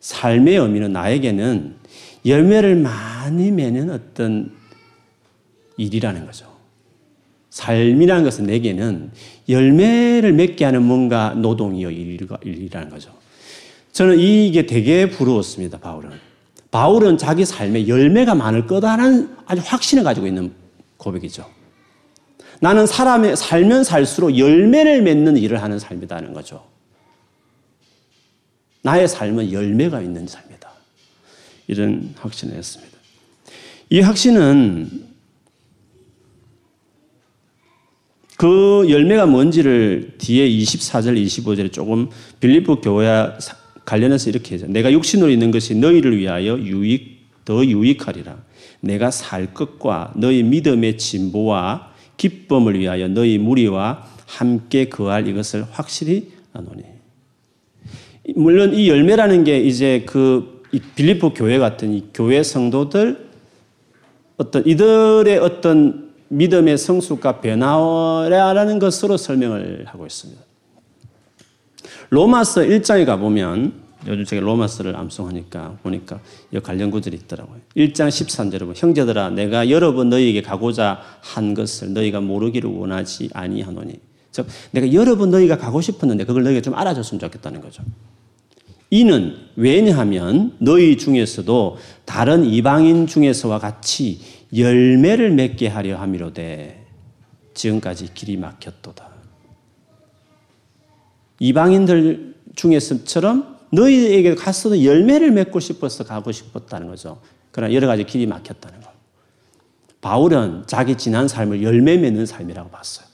삶의 0.00 0.56
의미는 0.56 0.92
나에게는 0.92 1.76
열매를 2.24 2.76
많이 2.76 3.50
맺는 3.50 3.90
어떤 3.90 4.52
일이라는 5.76 6.26
거죠. 6.26 6.49
삶이라는 7.50 8.24
것은 8.24 8.46
내게는 8.46 9.10
열매를 9.48 10.32
맺게 10.32 10.64
하는 10.64 10.82
뭔가 10.82 11.34
노동이요, 11.34 11.90
일이라는 11.90 12.90
거죠. 12.90 13.12
저는 13.92 14.18
이게 14.18 14.66
되게 14.66 15.10
부러웠습니다, 15.10 15.78
바울은. 15.78 16.10
바울은 16.70 17.18
자기 17.18 17.44
삶에 17.44 17.88
열매가 17.88 18.36
많을 18.36 18.66
거다라는 18.66 19.36
아주 19.46 19.60
확신을 19.64 20.04
가지고 20.04 20.28
있는 20.28 20.52
고백이죠. 20.96 21.44
나는 22.60 22.86
사람의 22.86 23.36
살면 23.36 23.84
살수록 23.84 24.38
열매를 24.38 25.02
맺는 25.02 25.36
일을 25.36 25.62
하는 25.62 25.78
삶이다는 25.78 26.32
거죠. 26.32 26.64
나의 28.82 29.08
삶은 29.08 29.50
열매가 29.50 30.00
있는 30.00 30.26
삶이다. 30.26 30.70
이런 31.66 32.14
확신을 32.18 32.54
했습니다. 32.54 32.96
이 33.88 34.00
확신은 34.00 35.09
그 38.40 38.86
열매가 38.88 39.26
뭔지를 39.26 40.14
뒤에 40.16 40.48
24절, 40.48 41.22
25절에 41.22 41.70
조금 41.70 42.08
빌리프 42.40 42.76
교회 42.76 43.06
관련해서 43.84 44.30
이렇게 44.30 44.54
해서 44.54 44.66
내가 44.66 44.90
육신으로 44.90 45.28
있는 45.28 45.50
것이 45.50 45.74
너희를 45.74 46.16
위하여 46.16 46.58
유익, 46.58 47.18
더 47.44 47.62
유익하리라. 47.62 48.38
내가 48.80 49.10
살 49.10 49.52
것과 49.52 50.14
너희 50.16 50.42
믿음의 50.42 50.96
진보와 50.96 51.92
기쁨을 52.16 52.80
위하여 52.80 53.08
너희 53.08 53.36
무리와 53.36 54.06
함께 54.24 54.88
거할 54.88 55.28
이것을 55.28 55.66
확실히 55.70 56.30
아노니. 56.54 56.82
물론 58.36 58.72
이 58.72 58.88
열매라는 58.88 59.44
게 59.44 59.60
이제 59.60 60.04
그 60.06 60.62
빌리포 60.94 61.34
교회 61.34 61.58
같은 61.58 61.92
이 61.92 62.04
교회 62.14 62.42
성도들 62.42 63.28
어떤 64.38 64.66
이들의 64.66 65.36
어떤 65.40 66.09
믿음의 66.30 66.78
성숙과 66.78 67.40
변화라는 67.40 68.78
것으로 68.78 69.16
설명을 69.16 69.84
하고 69.86 70.06
있습니다. 70.06 70.40
로마서 72.10 72.62
1장에 72.62 73.04
가보면 73.04 73.72
요즘 74.06 74.24
제가 74.24 74.40
로마서를 74.40 74.96
암송하니까 74.96 75.78
보니까 75.82 76.20
이 76.52 76.58
관련 76.60 76.90
구절이 76.90 77.16
있더라고요. 77.24 77.60
1장 77.76 78.08
13절에 78.08 78.60
보면 78.60 78.74
형제들아 78.76 79.30
내가 79.30 79.68
여러 79.70 79.92
번 79.92 80.08
너희에게 80.08 80.40
가고자 80.42 81.00
한 81.20 81.54
것을 81.54 81.92
너희가 81.92 82.20
모르기를 82.20 82.70
원하지 82.70 83.30
아니하노니 83.34 84.00
즉 84.30 84.46
내가 84.70 84.92
여러 84.92 85.16
번 85.16 85.30
너희가 85.30 85.58
가고 85.58 85.80
싶었는데 85.80 86.24
그걸 86.24 86.44
너희가 86.44 86.62
좀 86.62 86.74
알아줬으면 86.74 87.20
좋겠다는 87.20 87.60
거죠. 87.60 87.82
이는 88.90 89.36
왜냐하면 89.54 90.56
너희 90.58 90.98
중에서도 90.98 91.78
다른 92.04 92.44
이방인 92.44 93.06
중에서와 93.06 93.60
같이 93.60 94.20
열매를 94.54 95.30
맺게 95.30 95.68
하려 95.68 95.96
함이로되 95.96 96.84
지금까지 97.54 98.12
길이 98.14 98.36
막혔도다. 98.36 99.08
이방인들 101.38 102.34
중에서처럼 102.56 103.58
너희에게 103.72 104.34
갔어도 104.34 104.84
열매를 104.84 105.30
맺고 105.30 105.60
싶어서 105.60 106.04
가고 106.04 106.32
싶었다는 106.32 106.88
거죠. 106.88 107.20
그러나 107.52 107.72
여러 107.72 107.86
가지 107.86 108.04
길이 108.04 108.26
막혔다는 108.26 108.80
거. 108.80 108.90
바울은 110.00 110.64
자기 110.66 110.96
지난 110.96 111.28
삶을 111.28 111.62
열매 111.62 111.96
맺는 111.96 112.26
삶이라고 112.26 112.70
봤어요. 112.70 113.06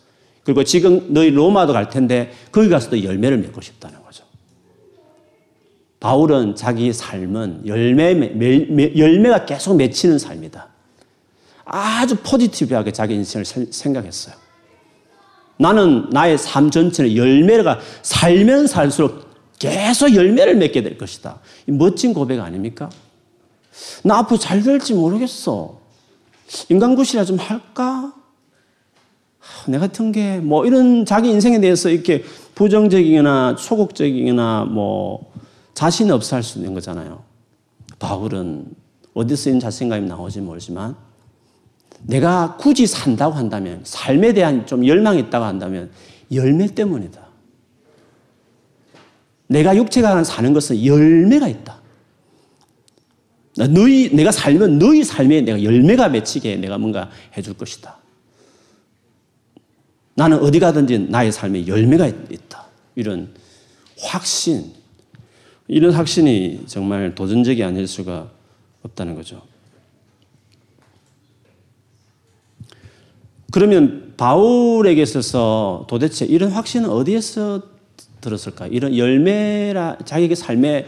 그리고 0.45 0.65
지금 0.65 1.12
너희 1.12 1.31
로마도 1.31 1.73
갈 1.73 1.91
텐데 1.91 2.33
거기 2.53 2.69
가서도 2.69 3.03
열매를 3.03 3.39
맺고 3.39 3.61
싶다는 3.61 4.03
거죠. 4.03 4.26
바울은 6.07 6.55
자기 6.55 6.92
삶은 6.92 7.62
열매, 7.66 8.12
열매가 8.97 9.45
계속 9.45 9.75
맺히는 9.75 10.21
삶이다. 10.21 10.69
아주 11.64 12.14
포지티브하게 12.23 12.92
자기 12.92 13.14
인생을 13.16 13.45
생각했어요. 13.45 14.37
나는 15.57 16.09
나의 16.11 16.38
삶 16.38 16.71
전체는 16.71 17.16
열매가 17.16 17.81
살면 18.03 18.69
살수록 18.69 19.27
계속 19.59 20.14
열매를 20.14 20.55
맺게 20.55 20.85
될 20.85 20.97
것이다. 20.97 21.40
멋진 21.66 22.14
고백 22.14 22.38
아닙니까? 22.38 22.88
나 24.05 24.19
앞으로 24.19 24.38
잘 24.38 24.62
될지 24.62 24.95
모르겠어. 24.95 25.81
인간굿이라 26.69 27.25
좀 27.25 27.37
할까? 27.37 28.14
내 29.66 29.81
같은 29.81 30.12
게 30.12 30.38
뭐 30.38 30.66
이런 30.66 31.05
자기 31.05 31.31
인생에 31.31 31.61
대해서 31.61 31.90
이렇게 31.90 32.23
부정적이거나 32.55 33.57
소극적이거나 33.59 34.66
뭐 34.71 35.35
자신 35.77 36.11
없어 36.11 36.37
할 36.37 36.43
수 36.43 36.59
있는 36.59 36.73
거잖아요. 36.73 37.23
바울은 37.99 38.67
어디서 39.12 39.51
이런 39.51 39.61
자신감이 39.61 40.07
나오지 40.09 40.41
모르지만 40.41 40.97
내가 42.03 42.57
굳이 42.57 42.87
산다고 42.87 43.35
한다면 43.35 43.83
삶에 43.85 44.33
대한 44.33 44.67
좀 44.67 44.87
열망이 44.87 45.21
있다고 45.21 45.45
한다면 45.45 45.91
열매 46.33 46.67
때문이다. 46.67 47.27
내가 49.49 49.77
육체가 49.77 50.25
사는 50.25 50.53
것은 50.55 50.83
열매가 50.83 51.47
있다. 51.47 51.81
너희 53.71 54.15
내가 54.15 54.33
살면 54.33 54.79
너희 54.79 55.05
삶에 55.05 55.43
내가 55.43 55.62
열매가 55.62 56.09
맺히게 56.09 56.57
내가 56.57 56.79
뭔가 56.79 57.11
해줄 57.37 57.53
것이다. 57.55 57.99
나는 60.15 60.39
어디 60.39 60.59
가든지 60.59 60.99
나의 61.11 61.33
삶에 61.33 61.67
열매가 61.67 62.07
있다. 62.07 62.67
이런 62.95 63.35
확신, 63.99 64.73
이런 65.69 65.93
확신이 65.93 66.61
정말 66.67 67.15
도전적이 67.15 67.65
아닐 67.65 67.87
수가 67.87 68.31
없다는 68.83 69.15
거죠. 69.15 69.43
그러면 73.51 74.13
바울에게 74.17 75.03
있어서 75.03 75.87
도대체 75.89 76.25
이런 76.25 76.51
확신은 76.51 76.91
어디에서 76.91 77.63
들었을까? 78.21 78.67
이런 78.67 78.97
열매라 78.97 79.99
자기에게 80.05 80.35
삶에 80.35 80.87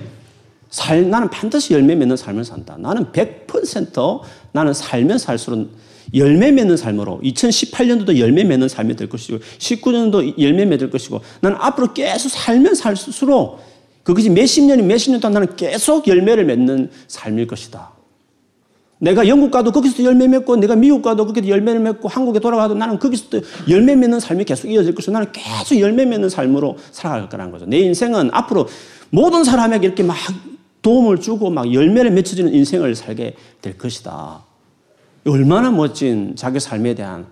살 0.71 1.09
나는 1.09 1.31
반드시 1.31 1.73
열매 1.73 1.95
맺는 1.95 2.17
삶을 2.17 2.45
산다. 2.45 2.77
나는 2.79 3.07
100% 3.07 4.21
나는 4.53 4.75
살면 4.75 5.19
살수록 5.19 5.71
열매 6.15 6.51
맺는 6.51 6.77
삶으로 6.77 7.21
2018년도도 7.23 8.19
열매 8.19 8.45
맺는 8.45 8.69
삶이 8.69 8.97
될 8.97 9.09
것이고 9.09 9.39
19년도 9.39 10.41
열매 10.41 10.65
맺을 10.65 10.91
것이고 10.91 11.21
나는 11.41 11.57
앞으로 11.61 11.93
계속 11.93 12.31
살면 12.31 12.75
살수록 12.75 13.61
그것이 14.09 14.31
몇십 14.31 14.65
년이 14.65 14.85
몇십 14.85 15.11
년 15.11 15.21
동안 15.21 15.35
나는 15.35 15.55
계속 15.55 16.09
열매를 16.09 16.47
맺는 16.47 16.91
삶일 17.09 17.47
것이다. 17.47 17.91
내가 19.01 19.29
영국 19.29 19.51
가도 19.51 19.71
거기서 19.71 20.03
열매 20.03 20.27
맺고 20.27 20.57
내가 20.57 20.77
미국 20.77 21.03
가도 21.03 21.27
거기서 21.27 21.47
열매를 21.47 21.79
맺고 21.83 22.09
한국에 22.09 22.41
돌아가도 22.41 22.73
나는 22.73 22.99
거기서 22.99 23.43
열매 23.69 23.95
맺는 23.97 24.19
삶이 24.19 24.47
계속 24.47 24.69
이어질 24.69 24.95
것이고 24.95 25.13
나는 25.13 25.31
계속 25.33 25.79
열매 25.79 26.07
맺는 26.07 26.31
삶으로 26.31 26.79
살아갈 26.91 27.29
거라는 27.29 27.53
거죠. 27.53 27.67
내 27.67 27.81
인생은 27.81 28.31
앞으로 28.33 28.67
모든 29.11 29.45
사람에게 29.45 29.87
이렇게 29.87 30.03
막 30.03 30.17
도움을 30.81 31.21
주고 31.21 31.51
막 31.51 31.71
열매를 31.71 32.11
맺혀지는 32.11 32.55
인생을 32.55 32.95
살게 32.95 33.35
될 33.61 33.77
것이다. 33.77 34.43
얼마나 35.27 35.71
멋진 35.71 36.35
자기 36.35 36.61
삶에 36.61 36.95
대한 36.95 37.27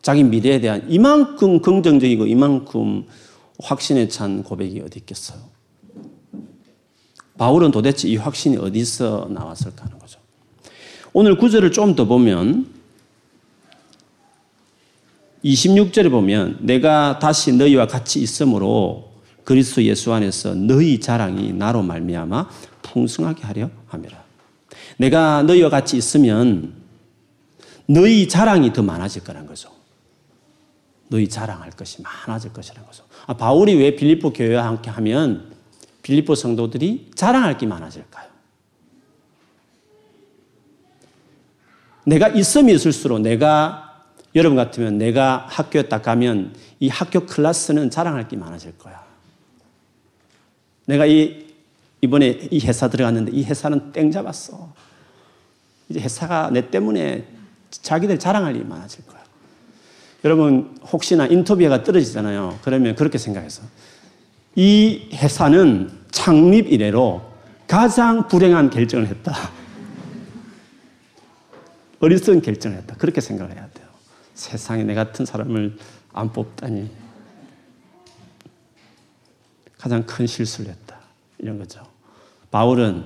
자기 0.00 0.22
미래에 0.22 0.60
대한 0.60 0.84
이만큼 0.88 1.60
긍정적이고 1.60 2.28
이만큼 2.28 3.06
확신에 3.58 4.06
찬 4.06 4.44
고백이 4.44 4.80
어디 4.86 5.00
있겠어요? 5.00 5.49
바울은 7.40 7.70
도대체 7.70 8.06
이 8.06 8.16
확신이 8.16 8.58
어디서 8.58 9.28
나왔을까 9.30 9.86
하는 9.86 9.98
거죠. 9.98 10.20
오늘 11.14 11.38
구절을 11.38 11.72
좀 11.72 11.96
더 11.96 12.04
보면 12.04 12.66
26절에 15.42 16.10
보면 16.10 16.58
내가 16.60 17.18
다시 17.18 17.54
너희와 17.54 17.86
같이 17.86 18.20
있으므로 18.20 19.10
그리스도 19.44 19.82
예수 19.84 20.12
안에서 20.12 20.54
너희 20.54 21.00
자랑이 21.00 21.54
나로 21.54 21.82
말미암아 21.82 22.50
풍성하게 22.82 23.44
하려 23.44 23.70
함이라. 23.86 24.22
내가 24.98 25.42
너희와 25.42 25.70
같이 25.70 25.96
있으면 25.96 26.74
너희 27.86 28.28
자랑이 28.28 28.74
더 28.74 28.82
많아질 28.82 29.24
거란 29.24 29.46
거죠. 29.46 29.70
너희 31.08 31.26
자랑할 31.26 31.70
것이 31.70 32.02
많아질 32.02 32.52
것이라는 32.52 32.86
거죠. 32.86 33.04
아, 33.26 33.32
바울이 33.32 33.76
왜 33.76 33.96
빌립보 33.96 34.34
교회와 34.34 34.66
함께 34.66 34.90
하면 34.90 35.49
빌립보 36.02 36.34
성도들이 36.34 37.10
자랑할 37.14 37.58
게 37.58 37.66
많아질까요? 37.66 38.30
내가 42.04 42.28
있으면 42.28 42.74
있을수록 42.74 43.20
내가 43.20 44.06
여러분 44.34 44.56
같으면 44.56 44.98
내가 44.98 45.46
학교에 45.48 45.82
딱 45.82 46.02
가면 46.02 46.54
이 46.78 46.88
학교 46.88 47.26
클래스는 47.26 47.90
자랑할 47.90 48.28
게 48.28 48.36
많아질 48.36 48.78
거야. 48.78 49.04
내가 50.86 51.06
이 51.06 51.50
이번에 52.00 52.48
이 52.50 52.60
회사 52.60 52.88
들어갔는데 52.88 53.32
이 53.32 53.44
회사는 53.44 53.92
땡 53.92 54.10
잡았어. 54.10 54.72
이제 55.88 56.00
회사가 56.00 56.50
내 56.50 56.70
때문에 56.70 57.26
자기들 57.70 58.18
자랑할 58.18 58.56
일이 58.56 58.64
많아질 58.64 59.06
거야. 59.06 59.20
여러분 60.24 60.78
혹시나 60.92 61.26
인터뷰가 61.26 61.82
떨어지잖아요. 61.82 62.58
그러면 62.62 62.94
그렇게 62.94 63.18
생각해서 63.18 63.62
이 64.54 65.10
회사는 65.12 65.90
창립 66.10 66.72
이래로 66.72 67.22
가장 67.66 68.26
불행한 68.28 68.70
결정을 68.70 69.06
했다. 69.06 69.32
어리석은 72.00 72.42
결정을 72.42 72.78
했다. 72.78 72.96
그렇게 72.96 73.20
생각을 73.20 73.54
해야 73.54 73.68
돼요. 73.70 73.86
세상에 74.34 74.82
내 74.84 74.94
같은 74.94 75.24
사람을 75.24 75.76
안 76.12 76.32
뽑다니. 76.32 76.90
가장 79.78 80.04
큰 80.04 80.26
실수를 80.26 80.70
했다. 80.72 80.98
이런 81.38 81.58
거죠. 81.58 81.86
바울은 82.50 83.04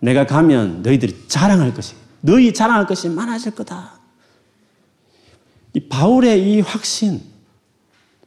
내가 0.00 0.26
가면 0.26 0.82
너희들이 0.82 1.28
자랑할 1.28 1.74
것이, 1.74 1.94
너희 2.20 2.54
자랑할 2.54 2.86
것이 2.86 3.08
많아질 3.08 3.54
거다. 3.54 3.98
이 5.72 5.88
바울의 5.88 6.42
이 6.42 6.60
확신, 6.60 7.20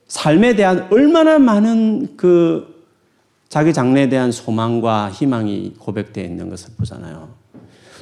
삶에 0.07 0.55
대한 0.55 0.87
얼마나 0.91 1.37
많은 1.37 2.15
그 2.15 2.85
자기 3.49 3.73
장래에 3.73 4.09
대한 4.09 4.31
소망과 4.31 5.11
희망이 5.11 5.73
고백되어 5.77 6.23
있는 6.23 6.49
것을 6.49 6.71
보잖아요. 6.77 7.29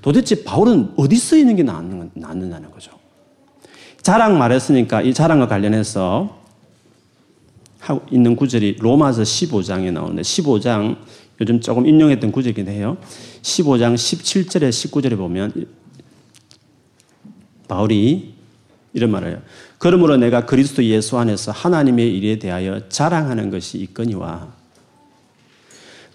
도대체 0.01 0.43
바울은 0.43 0.93
어디 0.97 1.15
써 1.15 1.35
있는 1.35 1.55
게 1.55 1.63
낫는다는 1.63 2.71
거죠. 2.71 2.91
자랑 4.01 4.37
말했으니까 4.37 5.01
이 5.01 5.13
자랑과 5.13 5.47
관련해서 5.47 6.43
있는 8.11 8.35
구절이 8.35 8.77
로마서 8.79 9.23
15장에 9.23 9.91
나오는데 9.91 10.21
15장 10.21 10.97
요즘 11.41 11.59
조금 11.59 11.87
인용했던 11.87 12.31
구절이긴 12.31 12.67
해요. 12.67 12.97
15장 13.41 13.95
17절에 13.95 14.69
19절에 14.69 15.17
보면 15.17 15.67
바울이 17.67 18.34
이런 18.95 19.11
말을 19.11 19.27
해요. 19.27 19.41
그러므로 19.77 20.15
내가 20.15 20.45
그리스도 20.45 20.83
예수 20.85 21.17
안에서 21.19 21.51
하나님의 21.51 22.17
일에 22.17 22.39
대하여 22.39 22.87
자랑하는 22.87 23.51
것이 23.51 23.77
있거니와 23.79 24.47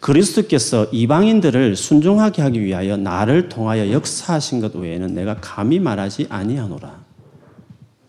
그리스도께서 0.01 0.87
이방인들을 0.91 1.77
순종하게 1.77 2.41
하기 2.41 2.63
위하여 2.63 2.97
나를 2.97 3.51
통하여 3.51 3.93
역사하신 3.93 4.63
것 4.63 4.75
외에는 4.75 5.15
내가 5.15 5.37
감히 5.43 5.79
말하지 5.79 6.27
아니하노라. 6.31 7.05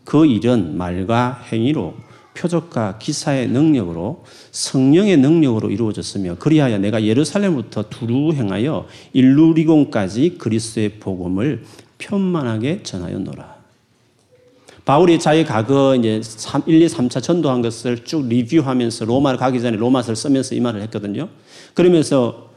그 0.05 0.25
일은 0.25 0.77
말과 0.77 1.43
행위로 1.51 1.93
표적과 2.33 2.97
기사의 2.97 3.49
능력으로 3.49 4.23
성령의 4.51 5.17
능력으로 5.17 5.69
이루어졌으며 5.69 6.35
그리하여 6.35 6.77
내가 6.77 7.03
예루살렘부터 7.03 7.89
두루 7.89 8.31
행하여 8.31 8.87
일루리곤까지 9.11 10.37
그리스도의 10.37 10.99
복음을 10.99 11.65
편만하게 11.97 12.83
전하였노라. 12.83 13.50
바울이 14.85 15.19
자기 15.19 15.45
과거 15.45 15.95
이제 15.95 16.21
1, 16.65 16.81
2, 16.81 16.87
3차 16.87 17.21
전도한 17.21 17.61
것을 17.61 18.03
쭉 18.03 18.27
리뷰하면서 18.27 19.05
로마를 19.05 19.37
가기 19.37 19.61
전에 19.61 19.77
로마서를 19.77 20.15
쓰면서 20.15 20.55
이 20.55 20.59
말을 20.59 20.81
했거든요. 20.83 21.29
그러면서 21.73 22.49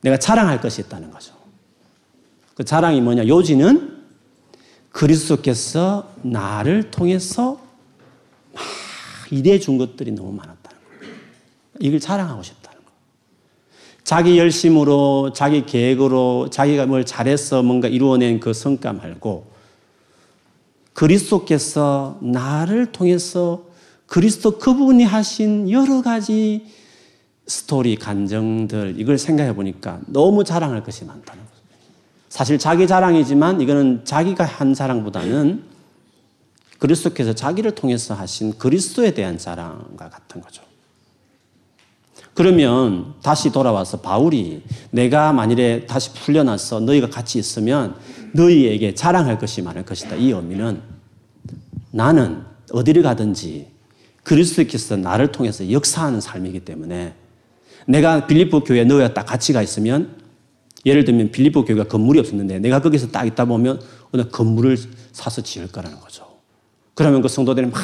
내가 0.00 0.16
자랑할 0.16 0.60
것이 0.60 0.80
있다는 0.82 1.10
거죠. 1.10 1.34
그 2.54 2.64
자랑이 2.64 3.00
뭐냐? 3.00 3.28
요지는 3.28 4.00
그리스도께서 4.90 6.12
나를 6.22 6.90
통해서 6.90 7.60
막 8.52 8.64
일해 9.30 9.60
준 9.60 9.78
것들이 9.78 10.10
너무 10.12 10.32
많았다는 10.32 10.78
거예요. 11.00 11.14
이걸 11.78 12.00
자랑하고 12.00 12.42
싶다는 12.42 12.78
거예요. 12.78 12.90
자기 14.02 14.38
열심으로, 14.38 15.32
자기 15.32 15.64
계획으로, 15.64 16.48
자기가 16.50 16.86
뭘 16.86 17.06
잘해서 17.06 17.62
뭔가 17.62 17.86
이루어낸 17.86 18.40
그 18.40 18.52
성과 18.52 18.92
말고 18.92 19.50
그리스도께서 21.00 22.18
나를 22.20 22.92
통해서 22.92 23.64
그리스도 24.04 24.58
그분이 24.58 25.02
하신 25.02 25.70
여러 25.70 26.02
가지 26.02 26.66
스토리, 27.46 27.96
감정들, 27.96 28.96
이걸 28.98 29.16
생각해 29.16 29.54
보니까 29.54 30.00
너무 30.06 30.44
자랑할 30.44 30.84
것이 30.84 31.06
많다는 31.06 31.42
거죠. 31.42 31.62
사실 32.28 32.58
자기 32.58 32.86
자랑이지만 32.86 33.62
이거는 33.62 34.04
자기가 34.04 34.44
한 34.44 34.74
자랑보다는 34.74 35.64
그리스도께서 36.78 37.32
자기를 37.32 37.74
통해서 37.74 38.12
하신 38.12 38.58
그리스도에 38.58 39.14
대한 39.14 39.38
자랑과 39.38 40.10
같은 40.10 40.42
거죠. 40.42 40.62
그러면 42.40 43.12
다시 43.22 43.52
돌아와서 43.52 44.00
바울이 44.00 44.62
내가 44.92 45.30
만일에 45.30 45.84
다시 45.84 46.10
풀려나서 46.14 46.80
너희가 46.80 47.10
같이 47.10 47.38
있으면 47.38 47.96
너희에게 48.32 48.94
자랑할 48.94 49.38
것이 49.38 49.60
많을 49.60 49.84
것이다. 49.84 50.16
이 50.16 50.30
의미는 50.30 50.80
나는 51.90 52.42
어디를 52.72 53.02
가든지 53.02 53.66
그리스도께서 54.22 54.96
나를 54.96 55.32
통해서 55.32 55.70
역사하는 55.70 56.22
삶이기 56.22 56.60
때문에 56.60 57.12
내가 57.86 58.26
빌립보 58.26 58.64
교회 58.64 58.84
너희가 58.84 59.12
딱 59.12 59.26
같이 59.26 59.52
가 59.52 59.60
있으면 59.60 60.16
예를 60.86 61.04
들면 61.04 61.32
빌립보 61.32 61.66
교회가 61.66 61.88
건물이 61.88 62.20
없었는데 62.20 62.58
내가 62.60 62.80
거기서 62.80 63.08
딱 63.08 63.26
있다 63.26 63.44
보면 63.44 63.82
어느 64.12 64.30
건물을 64.30 64.78
사서 65.12 65.42
지을 65.42 65.70
거라는 65.70 66.00
거죠. 66.00 66.26
그러면 66.94 67.20
그 67.20 67.28
성도들이 67.28 67.66
막 67.66 67.78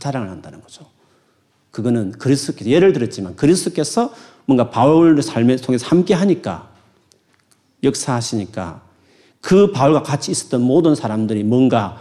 자랑을 0.00 0.30
한다는 0.30 0.60
거죠. 0.60 0.89
그거는 1.70 2.12
그리스도께서 2.12 2.70
예를 2.70 2.92
들었지만 2.92 3.36
그리스도께서 3.36 4.12
뭔가 4.46 4.70
바울의 4.70 5.22
삶을 5.22 5.58
통해서 5.58 5.86
함께 5.86 6.14
하니까 6.14 6.70
역사하시니까 7.82 8.82
그 9.40 9.72
바울과 9.72 10.02
같이 10.02 10.30
있었던 10.30 10.60
모든 10.60 10.94
사람들이 10.94 11.44
뭔가 11.44 11.98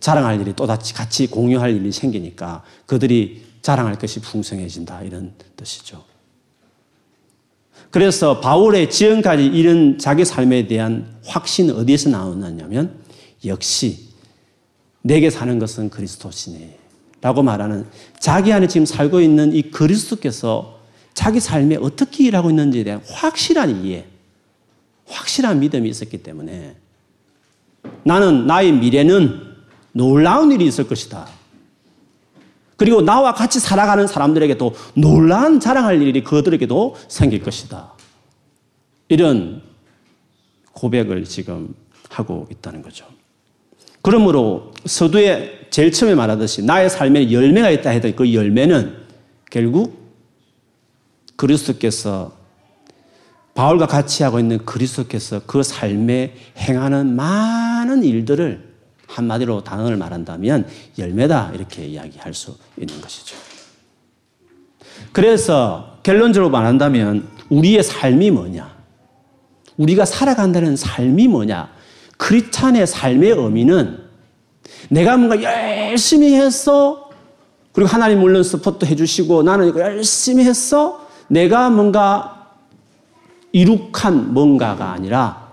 자랑할 0.00 0.40
일이 0.40 0.52
또다시 0.54 0.94
같이 0.94 1.26
공유할 1.26 1.76
일이 1.76 1.92
생기니까 1.92 2.64
그들이 2.86 3.44
자랑할 3.62 3.98
것이 3.98 4.20
풍성해진다 4.20 5.02
이런 5.02 5.34
뜻이죠. 5.56 6.04
그래서 7.90 8.40
바울의 8.40 8.90
지금까지 8.90 9.46
이런 9.46 9.98
자기 9.98 10.24
삶에 10.24 10.66
대한 10.66 11.14
확신은 11.26 11.76
어디에서 11.76 12.08
나오느냐면 12.08 12.98
역시 13.44 14.08
내게 15.02 15.30
사는 15.30 15.58
것은 15.58 15.90
그리스도시네 15.90 16.81
라고 17.22 17.42
말하는 17.42 17.86
자기 18.18 18.52
안에 18.52 18.66
지금 18.66 18.84
살고 18.84 19.20
있는 19.20 19.54
이 19.54 19.62
그리스도께서 19.62 20.80
자기 21.14 21.40
삶에 21.40 21.76
어떻게 21.76 22.24
일하고 22.24 22.50
있는지에 22.50 22.84
대한 22.84 23.00
확실한 23.08 23.84
이해, 23.84 24.06
확실한 25.06 25.60
믿음이 25.60 25.88
있었기 25.88 26.22
때문에 26.22 26.74
나는 28.02 28.46
나의 28.46 28.72
미래는 28.72 29.40
놀라운 29.92 30.50
일이 30.50 30.66
있을 30.66 30.88
것이다. 30.88 31.28
그리고 32.76 33.02
나와 33.02 33.32
같이 33.34 33.60
살아가는 33.60 34.08
사람들에게도 34.08 34.74
놀라운 34.94 35.60
자랑할 35.60 36.02
일이 36.02 36.24
그들에게도 36.24 36.96
생길 37.06 37.40
것이다. 37.42 37.92
이런 39.08 39.62
고백을 40.72 41.22
지금 41.24 41.74
하고 42.08 42.48
있다는 42.50 42.82
거죠. 42.82 43.06
그러므로 44.00 44.72
서두에 44.84 45.61
제일 45.72 45.90
처음에 45.90 46.14
말하듯이 46.14 46.62
나의 46.62 46.90
삶에 46.90 47.32
열매가 47.32 47.70
있다 47.70 47.90
해도 47.90 48.12
그 48.14 48.34
열매는 48.34 48.94
결국 49.50 50.12
그리스도께서 51.36 52.36
바울과 53.54 53.86
같이 53.86 54.22
하고 54.22 54.38
있는 54.38 54.58
그리스도께서 54.66 55.40
그 55.46 55.62
삶에 55.62 56.34
행하는 56.58 57.16
많은 57.16 58.04
일들을 58.04 58.70
한마디로 59.06 59.64
단어를 59.64 59.96
말한다면 59.96 60.68
열매다 60.98 61.52
이렇게 61.54 61.86
이야기할 61.86 62.34
수 62.34 62.54
있는 62.78 63.00
것이죠. 63.00 63.34
그래서 65.12 65.98
결론적으로 66.02 66.50
말한다면 66.50 67.26
우리의 67.48 67.82
삶이 67.82 68.30
뭐냐? 68.30 68.76
우리가 69.78 70.04
살아간다는 70.04 70.76
삶이 70.76 71.28
뭐냐? 71.28 71.72
크리스찬의 72.18 72.86
삶의 72.86 73.30
의미는 73.30 74.01
내가 74.90 75.16
뭔가 75.16 75.42
열심히 75.42 76.34
했어. 76.34 77.10
그리고 77.72 77.88
하나님 77.88 78.20
물론 78.20 78.42
support 78.42 78.84
해주시고 78.84 79.42
나는 79.42 79.68
이거 79.68 79.80
열심히 79.80 80.44
했어. 80.44 81.08
내가 81.28 81.70
뭔가 81.70 82.52
이룩한 83.52 84.34
뭔가가 84.34 84.92
아니라 84.92 85.50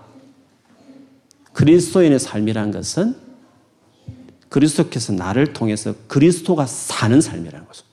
그리스도인의 1.52 2.18
삶이란 2.18 2.70
것은 2.70 3.16
그리스도께서 4.48 5.12
나를 5.12 5.52
통해서 5.52 5.94
그리스도가 6.08 6.66
사는 6.66 7.20
삶이라는 7.20 7.66
거죠. 7.66 7.84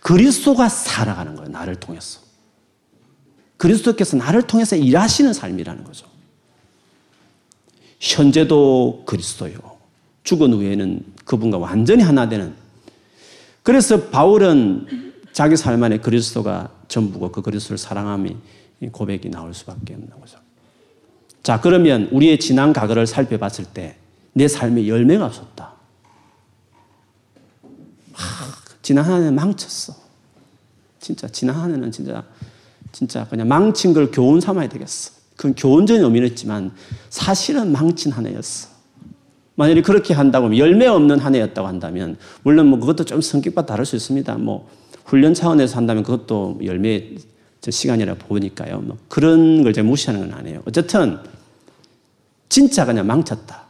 그리스도가 0.00 0.68
살아가는 0.68 1.36
거예요. 1.36 1.50
나를 1.50 1.76
통해서. 1.76 2.20
그리스도께서 3.56 4.16
나를 4.16 4.42
통해서 4.42 4.74
일하시는 4.74 5.32
삶이라는 5.32 5.84
거죠. 5.84 6.06
현재도 8.00 9.04
그리스도요. 9.06 9.69
죽은 10.30 10.52
후에는 10.52 11.04
그분과 11.24 11.58
완전히 11.58 12.02
하나 12.02 12.28
되는. 12.28 12.54
그래서 13.62 14.08
바울은 14.10 15.12
자기 15.32 15.56
삶 15.56 15.82
안에 15.82 15.98
그리스도가 15.98 16.70
전부고 16.88 17.32
그 17.32 17.42
그리스도를 17.42 17.78
사랑함이 17.78 18.36
고백이 18.92 19.30
나올 19.30 19.52
수밖에 19.54 19.94
없는 19.94 20.08
거죠. 20.20 20.38
자, 21.42 21.60
그러면 21.60 22.08
우리의 22.12 22.38
지난 22.38 22.72
과거를 22.72 23.06
살펴봤을 23.06 23.64
때 23.66 23.96
내 24.32 24.48
삶에 24.48 24.86
열매가 24.86 25.26
없었다. 25.26 25.74
지난 28.82 29.04
한 29.04 29.20
해는 29.20 29.34
망쳤어. 29.34 29.94
진짜 31.00 31.28
지난 31.28 31.56
한 31.56 31.72
해는 31.72 31.90
진짜 31.90 32.24
진짜 32.92 33.26
그냥 33.28 33.48
망친 33.48 33.92
걸 33.92 34.10
교훈 34.10 34.40
삼아야 34.40 34.68
되겠어. 34.68 35.12
그건 35.36 35.54
교훈적인 35.54 36.02
의미는 36.02 36.28
있지만 36.28 36.74
사실은 37.08 37.72
망친 37.72 38.12
한 38.12 38.26
해였어. 38.26 38.69
만약에 39.60 39.82
그렇게 39.82 40.14
한다고 40.14 40.56
열매 40.56 40.86
없는 40.86 41.18
한 41.18 41.34
해였다고 41.34 41.68
한다면 41.68 42.16
물론 42.44 42.68
뭐 42.68 42.80
그것도 42.80 43.04
좀 43.04 43.20
성격과 43.20 43.66
다를 43.66 43.84
수 43.84 43.94
있습니다. 43.94 44.38
뭐 44.38 44.66
훈련 45.04 45.34
차원에서 45.34 45.76
한다면 45.76 46.02
그것도 46.02 46.60
열매 46.64 47.10
시간이라 47.68 48.14
보니까요. 48.14 48.80
뭐 48.80 48.96
그런 49.08 49.62
걸 49.62 49.74
제가 49.74 49.86
무시하는 49.86 50.26
건 50.26 50.38
아니에요. 50.38 50.62
어쨌든 50.66 51.18
진짜 52.48 52.86
그냥 52.86 53.06
망쳤다. 53.06 53.64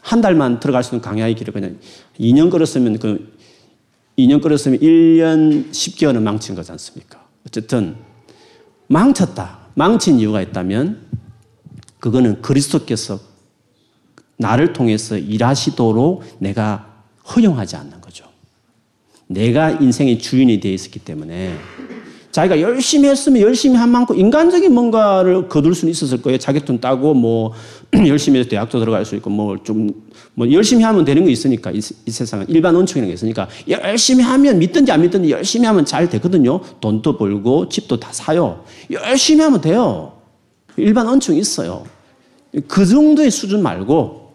한 0.00 0.22
달만 0.22 0.58
들어갈 0.58 0.82
수 0.82 0.94
있는 0.94 1.02
강야의 1.02 1.34
길을 1.34 1.52
그냥 1.52 1.78
2년 2.18 2.50
걸었으면 2.50 2.98
그 2.98 3.36
2년 4.16 4.40
걸었으면 4.40 4.78
1년 4.80 5.70
10개월은 5.70 6.22
망친 6.22 6.54
거지 6.54 6.72
않습니까? 6.72 7.26
어쨌든 7.46 7.96
망쳤다. 8.86 9.64
망친 9.74 10.18
이유가 10.18 10.40
있다면 10.40 11.03
그거는 12.04 12.42
그리스도께서 12.42 13.18
나를 14.36 14.74
통해서 14.74 15.16
일하시도록 15.16 16.22
내가 16.38 17.02
허용하지 17.34 17.76
않는 17.76 18.02
거죠. 18.02 18.26
내가 19.26 19.70
인생의 19.70 20.18
주인이 20.18 20.60
되어 20.60 20.72
있었기 20.72 20.98
때문에 20.98 21.54
자기가 22.30 22.60
열심히 22.60 23.08
했으면 23.08 23.40
열심히 23.40 23.78
한 23.78 23.88
만큼 23.88 24.18
인간적인 24.18 24.74
뭔가를 24.74 25.48
거둘 25.48 25.74
수는 25.74 25.92
있었을 25.92 26.20
거예요. 26.20 26.36
자격증 26.36 26.78
따고 26.78 27.14
뭐 27.14 27.52
열심히 28.06 28.38
해서 28.38 28.50
대학도 28.50 28.80
들어갈 28.80 29.06
수 29.06 29.16
있고 29.16 29.30
뭐 29.30 29.56
좀뭐 29.62 29.94
뭐 30.34 30.52
열심히 30.52 30.84
하면 30.84 31.06
되는 31.06 31.24
거 31.24 31.30
있으니까 31.30 31.70
이, 31.70 31.78
이 31.78 32.10
세상은 32.10 32.44
일반 32.50 32.74
원칙이라는 32.74 33.08
게 33.08 33.14
있으니까 33.14 33.48
열심히 33.66 34.22
하면 34.24 34.58
믿든지 34.58 34.92
안 34.92 35.00
믿든지 35.00 35.30
열심히 35.30 35.66
하면 35.66 35.86
잘 35.86 36.10
되거든요. 36.10 36.60
돈도 36.82 37.16
벌고 37.16 37.70
집도 37.70 37.98
다 37.98 38.12
사요. 38.12 38.62
열심히 38.90 39.42
하면 39.42 39.62
돼요. 39.62 40.13
일반 40.76 41.06
원칙이 41.06 41.38
있어요. 41.38 41.84
그 42.68 42.86
정도의 42.86 43.30
수준 43.30 43.62
말고 43.62 44.32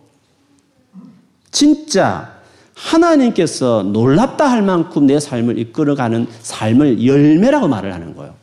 진짜 1.51 2.39
하나님께서 2.73 3.83
놀랍다 3.83 4.49
할 4.49 4.61
만큼 4.61 5.05
내 5.05 5.19
삶을 5.19 5.57
이끌어가는 5.57 6.27
삶을 6.41 7.05
열매라고 7.05 7.67
말을 7.67 7.93
하는 7.93 8.15
거예요. 8.15 8.35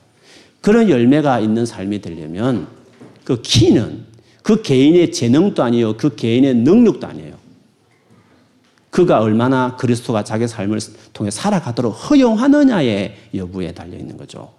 그런 0.60 0.90
열매가 0.90 1.40
있는 1.40 1.64
삶이 1.64 2.00
되려면 2.00 2.66
그 3.24 3.40
키는 3.40 4.04
그 4.42 4.62
개인의 4.62 5.12
재능도 5.12 5.62
아니에요. 5.62 5.96
그 5.96 6.14
개인의 6.14 6.54
능력도 6.54 7.06
아니에요. 7.06 7.36
그가 8.90 9.20
얼마나 9.20 9.76
그리스도가 9.76 10.24
자기 10.24 10.48
삶을 10.48 10.78
통해 11.12 11.30
살아가도록 11.30 11.92
허용하느냐의 11.92 13.16
여부에 13.34 13.72
달려 13.72 13.98
있는 13.98 14.16
거죠. 14.16 14.52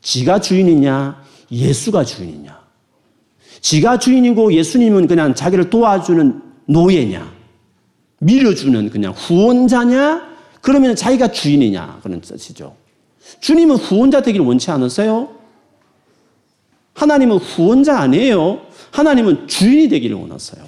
지가 0.00 0.40
주인이냐, 0.40 1.22
예수가 1.50 2.04
주인이냐. 2.04 2.64
지가 3.60 3.98
주인이고 3.98 4.52
예수님은 4.52 5.06
그냥 5.06 5.34
자기를 5.34 5.70
도와주는 5.70 6.42
노예냐. 6.66 7.32
밀어주는 8.20 8.90
그냥 8.90 9.12
후원자냐? 9.12 10.34
그러면 10.60 10.96
자기가 10.96 11.30
주인이냐? 11.30 12.00
그런 12.02 12.20
뜻이죠. 12.20 12.76
주님은 13.40 13.76
후원자 13.76 14.22
되기를 14.22 14.44
원치 14.44 14.70
않으세요? 14.70 15.30
하나님은 16.94 17.36
후원자 17.38 17.98
아니에요. 17.98 18.60
하나님은 18.92 19.48
주인이 19.48 19.88
되기를 19.88 20.16
원하세요. 20.16 20.64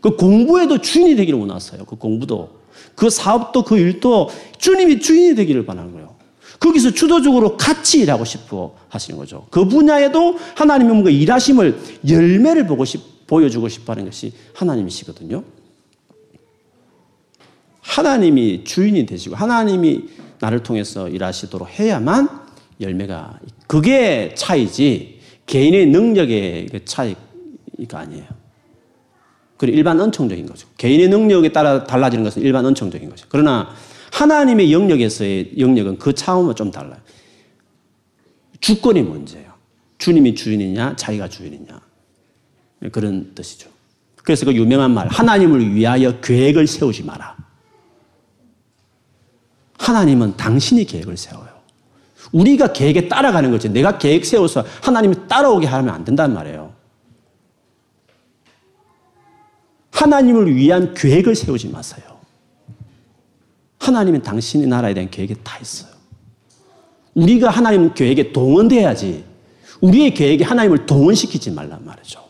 그 0.00 0.16
공부에도 0.16 0.78
주인이 0.78 1.16
되기를 1.16 1.38
원하세요. 1.38 1.84
그 1.84 1.96
공부도. 1.96 2.56
그 2.94 3.10
사업도 3.10 3.64
그 3.64 3.78
일도 3.78 4.30
주님이 4.58 5.00
주인이 5.00 5.34
되기를 5.34 5.66
바라는 5.66 5.92
거예요. 5.92 6.15
거기서 6.58 6.92
주도적으로 6.92 7.56
같이 7.56 8.00
일하고 8.00 8.24
싶어 8.24 8.74
하시는 8.88 9.18
거죠. 9.18 9.46
그 9.50 9.66
분야에도 9.66 10.36
하나님이 10.54 10.90
뭔가 10.90 11.10
일하심을 11.10 11.78
열매를 12.08 12.66
보고 12.66 12.84
싶, 12.84 13.26
보여주고 13.26 13.68
싶어 13.68 13.92
하는 13.92 14.04
것이 14.04 14.32
하나님이시거든요. 14.54 15.42
하나님이 17.80 18.64
주인이 18.64 19.06
되시고 19.06 19.36
하나님이 19.36 20.04
나를 20.40 20.62
통해서 20.62 21.08
일하시도록 21.08 21.78
해야만 21.78 22.28
열매가 22.80 23.40
그게 23.66 24.34
차이지 24.34 25.20
개인의 25.46 25.86
능력의 25.86 26.66
그 26.70 26.84
차이가 26.84 27.18
아니에요. 27.92 28.24
그리고 29.56 29.76
일반 29.76 29.98
은총적인 30.00 30.46
거죠. 30.46 30.68
개인의 30.76 31.08
능력에 31.08 31.52
따라 31.52 31.84
달라지는 31.84 32.24
것은 32.24 32.42
일반 32.42 32.66
은총적인 32.66 33.08
거죠. 33.08 33.26
그러나 33.28 33.70
하나님의 34.16 34.72
영역에서의 34.72 35.58
영역은 35.58 35.98
그 35.98 36.14
차원은 36.14 36.54
좀 36.54 36.70
달라요. 36.70 36.98
주권이 38.60 39.02
문제예요. 39.02 39.52
주님이 39.98 40.34
주인이냐, 40.34 40.96
자기가 40.96 41.28
주인이냐. 41.28 41.80
그런 42.92 43.34
뜻이죠. 43.34 43.68
그래서 44.22 44.46
그 44.46 44.54
유명한 44.54 44.92
말, 44.92 45.06
하나님을 45.08 45.74
위하여 45.74 46.18
계획을 46.20 46.66
세우지 46.66 47.02
마라. 47.02 47.36
하나님은 49.78 50.38
당신이 50.38 50.86
계획을 50.86 51.18
세워요. 51.18 51.50
우리가 52.32 52.72
계획에 52.72 53.08
따라가는 53.08 53.50
거지. 53.50 53.68
내가 53.68 53.98
계획 53.98 54.24
세워서 54.24 54.64
하나님이 54.82 55.28
따라오게 55.28 55.66
하면 55.66 55.94
안 55.94 56.04
된단 56.06 56.32
말이에요. 56.32 56.74
하나님을 59.90 60.54
위한 60.54 60.94
계획을 60.94 61.34
세우지 61.34 61.68
마세요. 61.68 62.15
하나님은 63.86 64.22
당신의 64.22 64.66
나라에 64.66 64.94
대한 64.94 65.10
계획이 65.10 65.36
다 65.44 65.58
있어요. 65.60 65.90
우리가 67.14 67.50
하나님 67.50 67.94
계획에 67.94 68.32
동원돼야지 68.32 69.24
우리의 69.80 70.12
계획에 70.12 70.44
하나님을 70.44 70.86
동원시키지 70.86 71.52
말란 71.52 71.84
말이죠. 71.84 72.20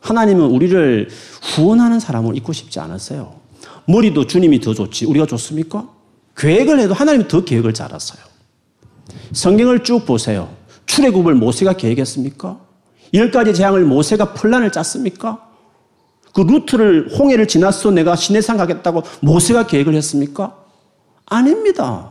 하나님은 0.00 0.46
우리를 0.46 1.08
후원하는 1.42 1.98
사람을 1.98 2.36
잊고 2.36 2.52
싶지 2.52 2.78
않았어요. 2.78 3.34
머리도 3.86 4.26
주님이 4.26 4.60
더 4.60 4.74
좋지 4.74 5.06
우리가 5.06 5.26
좋습니까? 5.26 5.88
계획을 6.36 6.78
해도 6.78 6.94
하나님이 6.94 7.26
더 7.26 7.44
계획을 7.44 7.74
잘했어요. 7.74 8.20
성경을 9.32 9.82
쭉 9.82 10.06
보세요. 10.06 10.54
출애굽을 10.86 11.34
모세가 11.34 11.72
계획했습니까? 11.74 12.60
열 13.14 13.30
가지 13.30 13.54
재앙을 13.54 13.84
모세가 13.84 14.34
플란을 14.34 14.70
짰습니까? 14.70 15.47
그 16.34 16.42
루트를 16.42 17.10
홍해를 17.18 17.48
지나서 17.48 17.90
내가 17.90 18.16
시내산 18.16 18.56
가겠다고 18.56 19.02
모세가 19.20 19.66
계획을 19.66 19.94
했습니까? 19.94 20.56
아닙니다. 21.26 22.10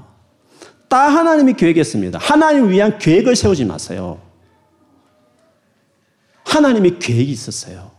다 0.87 0.97
하나님이 0.97 1.53
계획했습니다. 1.53 2.19
하나님을 2.19 2.71
위한 2.71 2.97
계획을 2.97 3.35
세우지 3.35 3.65
마세요. 3.65 4.21
하나님의 6.45 6.99
계획이 6.99 7.31
있었어요. 7.31 7.91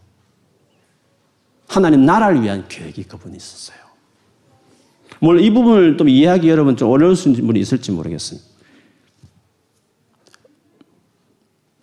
하나님 1.67 2.07
나라를 2.07 2.43
위한 2.43 2.67
계획이 2.67 3.05
그분이 3.05 3.37
있었어요. 3.37 3.77
물론 5.21 5.43
이 5.43 5.51
부분을 5.51 5.97
좀 5.97 6.09
이해하기 6.09 6.49
여러분 6.49 6.77
좀 6.77 6.91
어려울 6.91 7.15
분이 7.15 7.61
있을지 7.61 7.91
모르겠습니다. 7.93 8.49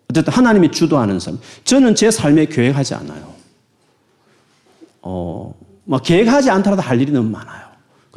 어쨌든 0.10 0.34
하나님이 0.34 0.72
주도하는 0.72 1.20
삶. 1.20 1.40
저는 1.66 1.94
제 1.94 2.10
삶에 2.10 2.46
계획하지 2.46 2.96
않아요. 2.96 3.35
어, 5.06 5.54
뭐 5.84 6.00
계획하지 6.00 6.50
않더라도 6.50 6.82
할 6.82 7.00
일이 7.00 7.12
너무 7.12 7.30
많아요. 7.30 7.64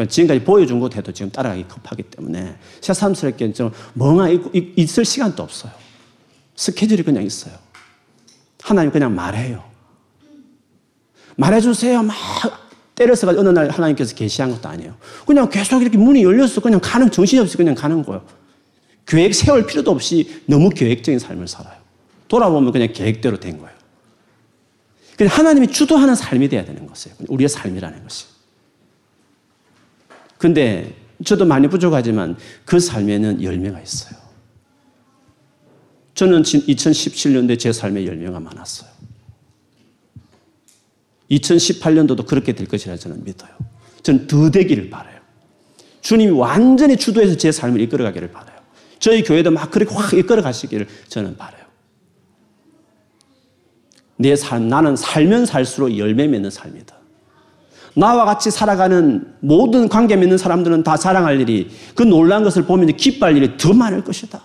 지금까지 0.09 0.43
보여준 0.45 0.81
것 0.81 0.97
해도 0.97 1.13
지금 1.13 1.31
따라가기 1.31 1.65
급하기 1.65 2.05
때문에 2.05 2.57
새삼스럽게 2.81 3.53
좀 3.53 3.71
멍하니 3.95 4.41
있을 4.77 5.05
시간도 5.05 5.43
없어요. 5.43 5.73
스케줄이 6.57 7.03
그냥 7.03 7.25
있어요. 7.25 7.55
하나님 8.63 8.91
그냥 8.91 9.15
말해요. 9.15 9.63
말해주세요. 11.37 12.03
막 12.03 12.17
때려서 12.95 13.29
어느 13.29 13.49
날 13.49 13.69
하나님께서 13.69 14.15
계시한 14.15 14.51
것도 14.53 14.69
아니에요. 14.69 14.95
그냥 15.27 15.49
계속 15.51 15.83
이렇게 15.83 15.99
문이 15.99 16.23
열려서 16.23 16.61
그냥 16.61 16.81
가는, 16.83 17.11
정신없이 17.11 17.57
그냥 17.57 17.75
가는 17.75 18.03
거예요. 18.05 18.25
계획 19.05 19.35
세울 19.35 19.67
필요도 19.67 19.91
없이 19.91 20.43
너무 20.47 20.71
계획적인 20.71 21.19
삶을 21.19 21.49
살아요. 21.49 21.77
돌아보면 22.29 22.73
그냥 22.73 22.89
계획대로 22.93 23.39
된 23.39 23.59
거예요. 23.59 23.78
하나님이 25.27 25.69
주도하는 25.69 26.15
삶이 26.15 26.49
돼야 26.49 26.65
되는 26.65 26.87
것이에요. 26.87 27.17
우리의 27.29 27.49
삶이라는 27.49 28.03
것이. 28.03 28.27
근데 30.39 30.95
저도 31.25 31.45
많이 31.45 31.67
부족하지만 31.69 32.37
그 32.65 32.79
삶에는 32.79 33.43
열매가 33.43 33.81
있어요. 33.81 34.19
저는 36.15 36.43
2017년도에 36.43 37.59
제 37.59 37.73
삶에 37.73 38.07
열매가 38.07 38.39
많았어요. 38.39 38.91
2018년도도 41.31 42.27
그렇게 42.27 42.55
될 42.55 42.67
것이라 42.67 42.97
저는 42.97 43.25
믿어요. 43.25 43.51
저는 44.03 44.27
더 44.27 44.51
되기를 44.51 44.91
바라요. 44.91 45.19
주님이 46.01 46.33
완전히 46.33 46.97
주도해서 46.97 47.37
제 47.37 47.53
삶을 47.53 47.81
이끌어가기를 47.83 48.31
바라요. 48.33 48.59
저희 48.99 49.23
교회도 49.23 49.51
막 49.51 49.71
그렇게 49.71 49.95
확 49.95 50.13
이끌어 50.15 50.43
가시기를 50.43 50.89
저는 51.09 51.37
바라요. 51.37 51.58
내 54.19 54.37
삶, 54.37 54.69
나는 54.69 54.97
살면 54.97 55.47
살수록 55.47 55.97
열매 55.97 56.27
맺는 56.27 56.51
삶이다. 56.51 56.97
나와 57.95 58.25
같이 58.25 58.51
살아가는 58.51 59.35
모든 59.41 59.89
관계 59.89 60.17
맺는 60.17 60.39
사람들은 60.39 60.83
다 60.85 60.97
자랑할 60.97 61.41
일이 61.41 61.71
그 61.95 62.03
놀란 62.03 62.45
것을 62.45 62.65
보면 62.65 62.97
기뻐할 62.97 63.37
일이 63.37 63.57
더 63.57 63.73
많을 63.73 64.05
것이다. 64.05 64.43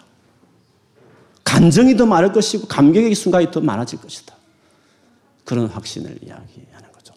감정이 1.43 1.97
더 1.97 2.05
많을 2.05 2.31
것이고 2.31 2.67
감격의 2.67 3.13
순간이 3.13 3.51
더 3.51 3.61
많아질 3.61 3.99
것이다. 3.99 4.33
그런 5.43 5.67
확신을 5.67 6.17
이야기하는 6.23 6.91
거죠. 6.93 7.13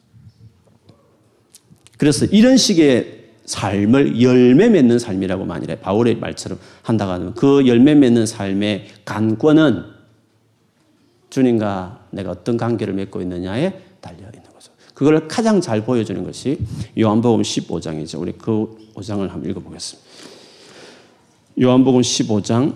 그래서 1.96 2.26
이런 2.26 2.56
식의 2.56 3.24
삶을 3.46 4.20
열매 4.20 4.68
맺는 4.68 4.98
삶이라고 4.98 5.44
만일에 5.44 5.76
바울의 5.76 6.16
말처럼 6.16 6.58
한다고 6.82 7.12
하면 7.12 7.34
그 7.34 7.66
열매 7.66 7.94
맺는 7.94 8.26
삶의 8.26 8.88
간권은 9.04 9.95
주님과 11.36 12.06
내가 12.12 12.30
어떤 12.30 12.56
관계를 12.56 12.94
맺고 12.94 13.20
있느냐에 13.20 13.78
달려 14.00 14.20
있는 14.20 14.50
거죠. 14.54 14.72
그걸 14.94 15.28
가장 15.28 15.60
잘 15.60 15.84
보여주는 15.84 16.24
것이 16.24 16.58
요한복음 16.98 17.42
15장이죠. 17.42 18.18
우리 18.18 18.32
그 18.32 18.74
5장을 18.94 19.28
한번 19.28 19.50
읽어보겠습니다. 19.50 20.08
요한복음 21.60 22.00
15장 22.00 22.74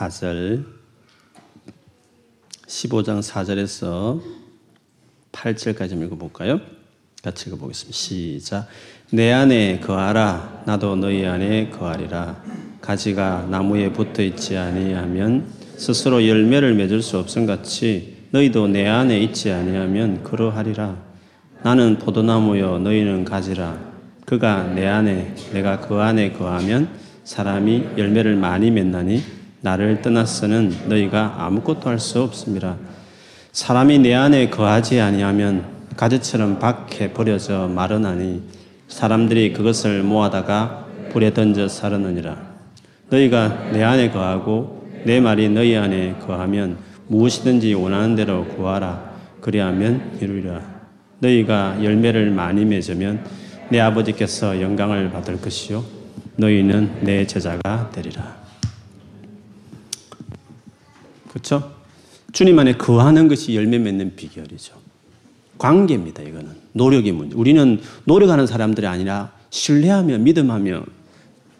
(4절) 0.00 0.64
15장 2.66 3.20
4절에서 3.20 4.22
8절까지 5.32 6.02
읽어볼까요? 6.02 6.60
같이 7.22 7.50
읽어보겠습니다. 7.50 7.94
시작. 7.94 8.68
내 9.12 9.30
안에 9.30 9.80
거하라. 9.80 10.62
나도 10.64 10.96
너희 10.96 11.26
안에 11.26 11.68
거하리라. 11.68 12.42
가지가 12.80 13.48
나무에 13.50 13.92
붙어 13.92 14.22
있지 14.22 14.56
아니하면 14.56 15.46
스스로 15.76 16.26
열매를 16.26 16.74
맺을 16.74 17.02
수 17.02 17.18
없음 17.18 17.44
같이 17.44 18.16
너희도 18.30 18.68
내 18.68 18.86
안에 18.86 19.20
있지 19.20 19.50
아니하면 19.50 20.22
그러하리라. 20.22 20.96
나는 21.62 21.98
포도나무요 21.98 22.78
너희는 22.78 23.26
가지라. 23.26 23.78
그가 24.24 24.62
내 24.74 24.86
안에 24.86 25.34
내가 25.52 25.80
그 25.80 25.96
안에 25.96 26.32
거하면 26.32 26.88
사람이 27.24 27.98
열매를 27.98 28.36
많이 28.36 28.70
맺나니 28.70 29.39
나를 29.62 30.00
떠나서는 30.02 30.74
너희가 30.88 31.36
아무것도 31.38 31.88
할 31.90 31.98
수 31.98 32.22
없습니다. 32.22 32.76
사람이 33.52 33.98
내 33.98 34.14
안에 34.14 34.48
거하지 34.48 35.00
아니하면 35.00 35.64
가지처럼 35.96 36.58
밖에 36.58 37.12
버려져 37.12 37.68
마르나니 37.68 38.42
사람들이 38.88 39.52
그것을 39.52 40.02
모아다가 40.02 40.86
불에 41.12 41.34
던져 41.34 41.68
사르느니라. 41.68 42.36
너희가 43.10 43.70
내 43.72 43.82
안에 43.82 44.10
거하고 44.10 44.88
내 45.04 45.20
말이 45.20 45.48
너희 45.48 45.76
안에 45.76 46.14
거하면 46.26 46.78
무엇이든지 47.08 47.74
원하는 47.74 48.14
대로 48.14 48.44
구하라. 48.46 49.10
그리하면 49.40 50.18
이루리라. 50.20 50.60
너희가 51.18 51.82
열매를 51.82 52.30
많이 52.30 52.64
맺으면 52.64 53.24
내 53.68 53.80
아버지께서 53.80 54.60
영광을 54.62 55.10
받을 55.10 55.40
것이요 55.40 55.84
너희는 56.36 57.00
내 57.02 57.26
제자가 57.26 57.90
되리라. 57.92 58.39
그렇죠? 61.30 61.72
주님 62.32 62.58
안에 62.58 62.76
거하는 62.76 63.28
것이 63.28 63.54
열매 63.54 63.78
맺는 63.78 64.16
비결이죠. 64.16 64.74
관계입니다, 65.58 66.22
이거는. 66.22 66.50
노력의 66.72 67.12
문제. 67.12 67.36
우리는 67.36 67.80
노력하는 68.04 68.46
사람들이 68.46 68.86
아니라 68.86 69.32
신뢰하며 69.50 70.18
믿음하며 70.18 70.84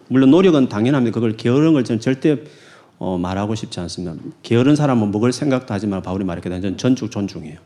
물론 0.08 0.30
노력은 0.30 0.68
당연합니다. 0.68 1.14
그걸 1.14 1.36
게으른 1.36 1.72
걸 1.72 1.84
저는 1.84 2.00
절대 2.00 2.38
어, 2.98 3.16
말하고 3.16 3.54
싶지 3.54 3.78
않습니다. 3.80 4.20
게으른 4.42 4.74
사람은 4.76 5.10
먹을 5.12 5.32
생각도 5.32 5.72
하지 5.72 5.86
말 5.86 6.02
바울이 6.02 6.24
말했거든요. 6.24 6.60
저는 6.60 6.76
전주 6.76 7.08
존중해요. 7.08 7.58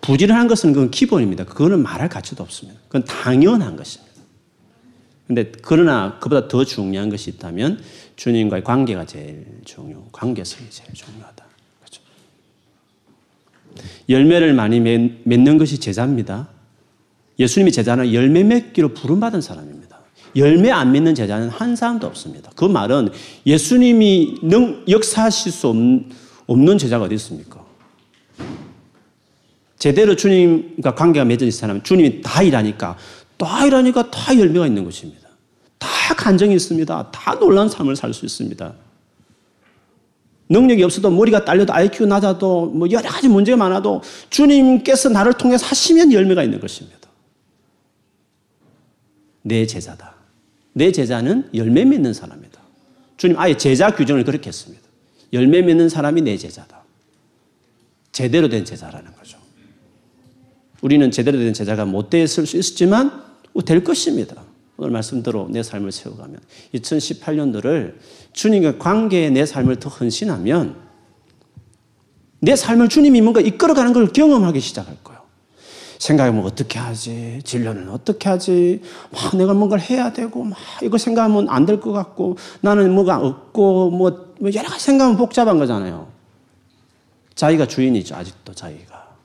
부지런한 0.00 0.48
것은 0.48 0.72
그건 0.72 0.90
기본입니다. 0.90 1.44
그거는 1.44 1.82
말할 1.82 2.08
가치도 2.08 2.42
없습니다. 2.42 2.78
그건 2.88 3.04
당연한 3.04 3.76
것입니다. 3.76 4.14
근데 5.26 5.50
그러나 5.62 6.18
그보다 6.20 6.48
더 6.48 6.64
중요한 6.64 7.08
것이 7.08 7.30
있다면 7.30 7.80
주님과의 8.16 8.64
관계가 8.64 9.06
제일 9.06 9.46
중요, 9.64 10.04
관계성이 10.12 10.70
제일 10.70 10.92
중요하다. 10.92 11.44
그렇죠? 11.80 12.02
열매를 14.08 14.54
많이 14.54 14.80
맺는 14.80 15.58
것이 15.58 15.78
제자입니다. 15.78 16.48
예수님이 17.38 17.72
제자는 17.72 18.12
열매 18.12 18.44
맺기로 18.44 18.94
부름받은 18.94 19.40
사람입니다. 19.40 19.98
열매 20.36 20.70
안 20.70 20.92
맺는 20.92 21.14
제자는 21.14 21.48
한 21.48 21.76
사람도 21.76 22.06
없습니다. 22.06 22.50
그 22.56 22.64
말은 22.64 23.10
예수님이 23.46 24.40
능, 24.42 24.84
역사하실 24.88 25.52
수 25.52 25.68
없는 26.46 26.78
제자가 26.78 27.04
어디 27.04 27.14
있습니까? 27.16 27.64
제대로 29.78 30.16
주님과 30.16 30.94
관계가 30.94 31.24
맺어진 31.24 31.50
사람은 31.50 31.82
주님이 31.82 32.22
다 32.22 32.42
일하니까 32.42 32.96
다 33.36 33.66
일하니까 33.66 34.10
다 34.10 34.36
열매가 34.36 34.66
있는 34.66 34.84
것입니다. 34.84 35.23
다 35.84 36.14
간정이 36.14 36.54
있습니다. 36.54 37.10
다 37.10 37.38
놀란 37.38 37.68
삶을 37.68 37.96
살 37.96 38.12
수 38.14 38.24
있습니다. 38.24 38.74
능력이 40.48 40.82
없어도 40.82 41.10
머리가 41.10 41.44
딸려도 41.44 41.72
IQ 41.72 42.06
낮아도 42.06 42.66
뭐 42.66 42.90
여러 42.90 43.08
가지 43.08 43.28
문제가 43.28 43.56
많아도 43.56 44.02
주님께서 44.30 45.08
나를 45.08 45.34
통해서 45.34 45.66
하시면 45.66 46.12
열매가 46.12 46.42
있는 46.42 46.60
것입니다. 46.60 47.08
내 49.42 49.66
제자다. 49.66 50.14
내 50.72 50.92
제자는 50.92 51.50
열매 51.54 51.84
맺는 51.84 52.12
사람이다. 52.12 52.60
주님 53.16 53.38
아예 53.38 53.56
제자 53.56 53.94
규정을 53.94 54.24
그렇게 54.24 54.48
했습니다. 54.48 54.82
열매 55.32 55.62
맺는 55.62 55.88
사람이 55.88 56.22
내 56.22 56.36
제자다. 56.36 56.82
제대로 58.12 58.48
된 58.48 58.64
제자라는 58.64 59.14
거죠. 59.14 59.38
우리는 60.82 61.10
제대로 61.10 61.38
된 61.38 61.52
제자가 61.52 61.84
못 61.84 62.10
됐을 62.10 62.46
수 62.46 62.56
있었지만 62.56 63.24
될 63.64 63.82
것입니다. 63.82 64.44
오늘 64.76 64.90
말씀대로 64.90 65.48
내 65.50 65.62
삶을 65.62 65.92
세워가면 65.92 66.40
2018년도를 66.74 67.94
주님과 68.32 68.78
관계에 68.78 69.30
내 69.30 69.46
삶을 69.46 69.76
더 69.76 69.88
헌신하면 69.88 70.76
내 72.40 72.56
삶을 72.56 72.88
주님이 72.88 73.20
뭔가 73.20 73.40
이끌어가는 73.40 73.92
걸 73.92 74.08
경험하기 74.12 74.60
시작할 74.60 74.96
거예요. 75.02 75.20
생각해보면 75.98 76.44
어떻게 76.44 76.78
하지? 76.78 77.40
진료는 77.44 77.88
어떻게 77.88 78.28
하지? 78.28 78.82
막 79.10 79.34
내가 79.36 79.54
뭔가를 79.54 79.82
해야 79.88 80.12
되고, 80.12 80.44
막 80.44 80.58
이거 80.82 80.98
생각하면 80.98 81.48
안 81.48 81.64
될 81.64 81.80
것 81.80 81.92
같고, 81.92 82.36
나는 82.60 82.92
뭐가 82.92 83.16
없고, 83.18 83.90
뭐, 83.90 84.34
뭐 84.38 84.50
여러 84.52 84.68
가지 84.68 84.84
생각하면 84.84 85.16
복잡한 85.16 85.56
거잖아요. 85.58 86.08
자기가 87.34 87.66
주인이죠, 87.66 88.14
아직도 88.14 88.52
자기가. 88.52 89.16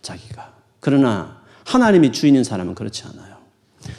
자기가. 0.00 0.52
그러나 0.80 1.42
하나님이 1.66 2.12
주인인 2.12 2.42
사람은 2.42 2.74
그렇지 2.74 3.04
않아요. 3.04 3.29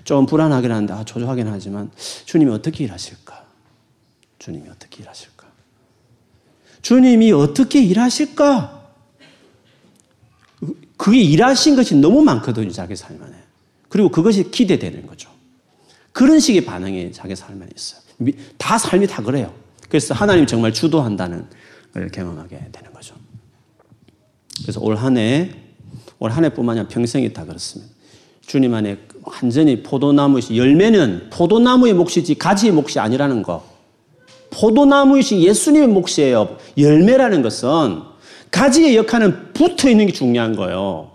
좀 0.04 0.26
불안하긴 0.26 0.72
한데, 0.72 0.94
아, 0.94 1.04
조조하긴 1.04 1.48
하지만, 1.48 1.92
주님이 2.26 2.52
어떻게 2.52 2.84
일하실까? 2.84 3.46
주님이 4.40 4.70
어떻게 4.70 5.02
일하실까? 5.04 5.48
주님이 6.82 7.32
어떻게 7.32 7.82
일하실까? 7.82 8.80
그게 10.98 11.20
일하신 11.22 11.76
것이 11.76 11.96
너무 11.96 12.22
많거든요, 12.22 12.70
자기 12.72 12.96
삶 12.96 13.22
안에. 13.22 13.36
그리고 13.90 14.10
그것이 14.10 14.52
기대되는 14.52 15.08
거죠. 15.08 15.30
그런 16.12 16.40
식의 16.40 16.66
반응이 16.66 17.12
자기 17.12 17.36
삶 17.36 17.60
안에 17.62 17.70
있어요. 17.76 18.02
다 18.58 18.78
삶이 18.78 19.08
다 19.08 19.22
그래요. 19.24 19.54
그래서 19.90 20.14
하나님 20.14 20.46
정말 20.46 20.72
주도한다는 20.74 21.48
걸 21.94 22.10
경험하게 22.10 22.70
되는 22.72 22.94
거죠. 22.94 23.16
그래서 24.62 24.80
올 24.80 24.96
한 24.96 25.18
해, 25.18 25.52
올 26.20 26.32
한 26.32 26.46
해뿐만 26.46 26.78
아니라 26.78 26.88
평생이 26.88 27.34
다 27.34 27.46
그렇습니다. 27.46 27.92
주님 28.46 28.74
안에 28.74 29.00
완전히 29.24 29.84
포도나무이시 29.84 30.58
열매는 30.58 31.28
포도나무의 31.32 31.94
몫이지 31.94 32.36
가지의 32.36 32.74
몫이 32.74 33.00
아니라는 33.00 33.44
거. 33.44 33.64
포도나무이시 34.52 35.42
예수님의 35.42 35.88
몫이에요. 35.90 36.58
열매라는 36.78 37.42
것은 37.42 38.02
가지의 38.50 38.98
역할은 38.98 39.54
붙어 39.54 39.90
있는 39.90 40.08
게 40.08 40.14
중요한 40.14 40.56
거예요. 40.56 41.12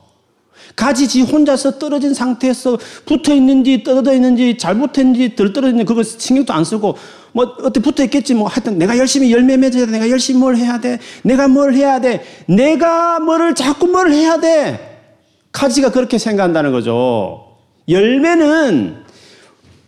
가지 0.74 1.08
지 1.08 1.22
혼자서 1.22 1.78
떨어진 1.78 2.12
상태에서 2.12 2.78
붙어 3.06 3.34
있는지 3.34 3.82
떨어져 3.82 4.14
있는지 4.14 4.58
잘 4.58 4.74
붙어 4.78 5.00
있는지 5.00 5.34
덜 5.34 5.52
떨어져 5.52 5.70
있는지 5.70 5.86
그거 5.86 6.02
신경도 6.02 6.52
안 6.52 6.64
쓰고 6.64 6.96
뭐 7.32 7.44
어떻게 7.60 7.80
붙어 7.80 8.04
있겠지 8.04 8.34
뭐 8.34 8.48
하여튼 8.48 8.78
내가 8.78 8.98
열심히 8.98 9.32
열매 9.32 9.56
맺어야 9.56 9.86
돼 9.86 9.92
내가 9.92 10.10
열심히 10.10 10.40
뭘 10.40 10.56
해야 10.56 10.78
돼 10.78 10.98
내가 11.22 11.48
뭘 11.48 11.74
해야 11.74 12.00
돼 12.00 12.24
내가 12.46 13.20
뭐를 13.20 13.54
자꾸 13.54 13.86
뭘 13.86 14.12
해야 14.12 14.38
돼 14.38 15.14
가지가 15.52 15.92
그렇게 15.92 16.18
생각한다는 16.18 16.72
거죠 16.72 17.45
열매는 17.88 19.04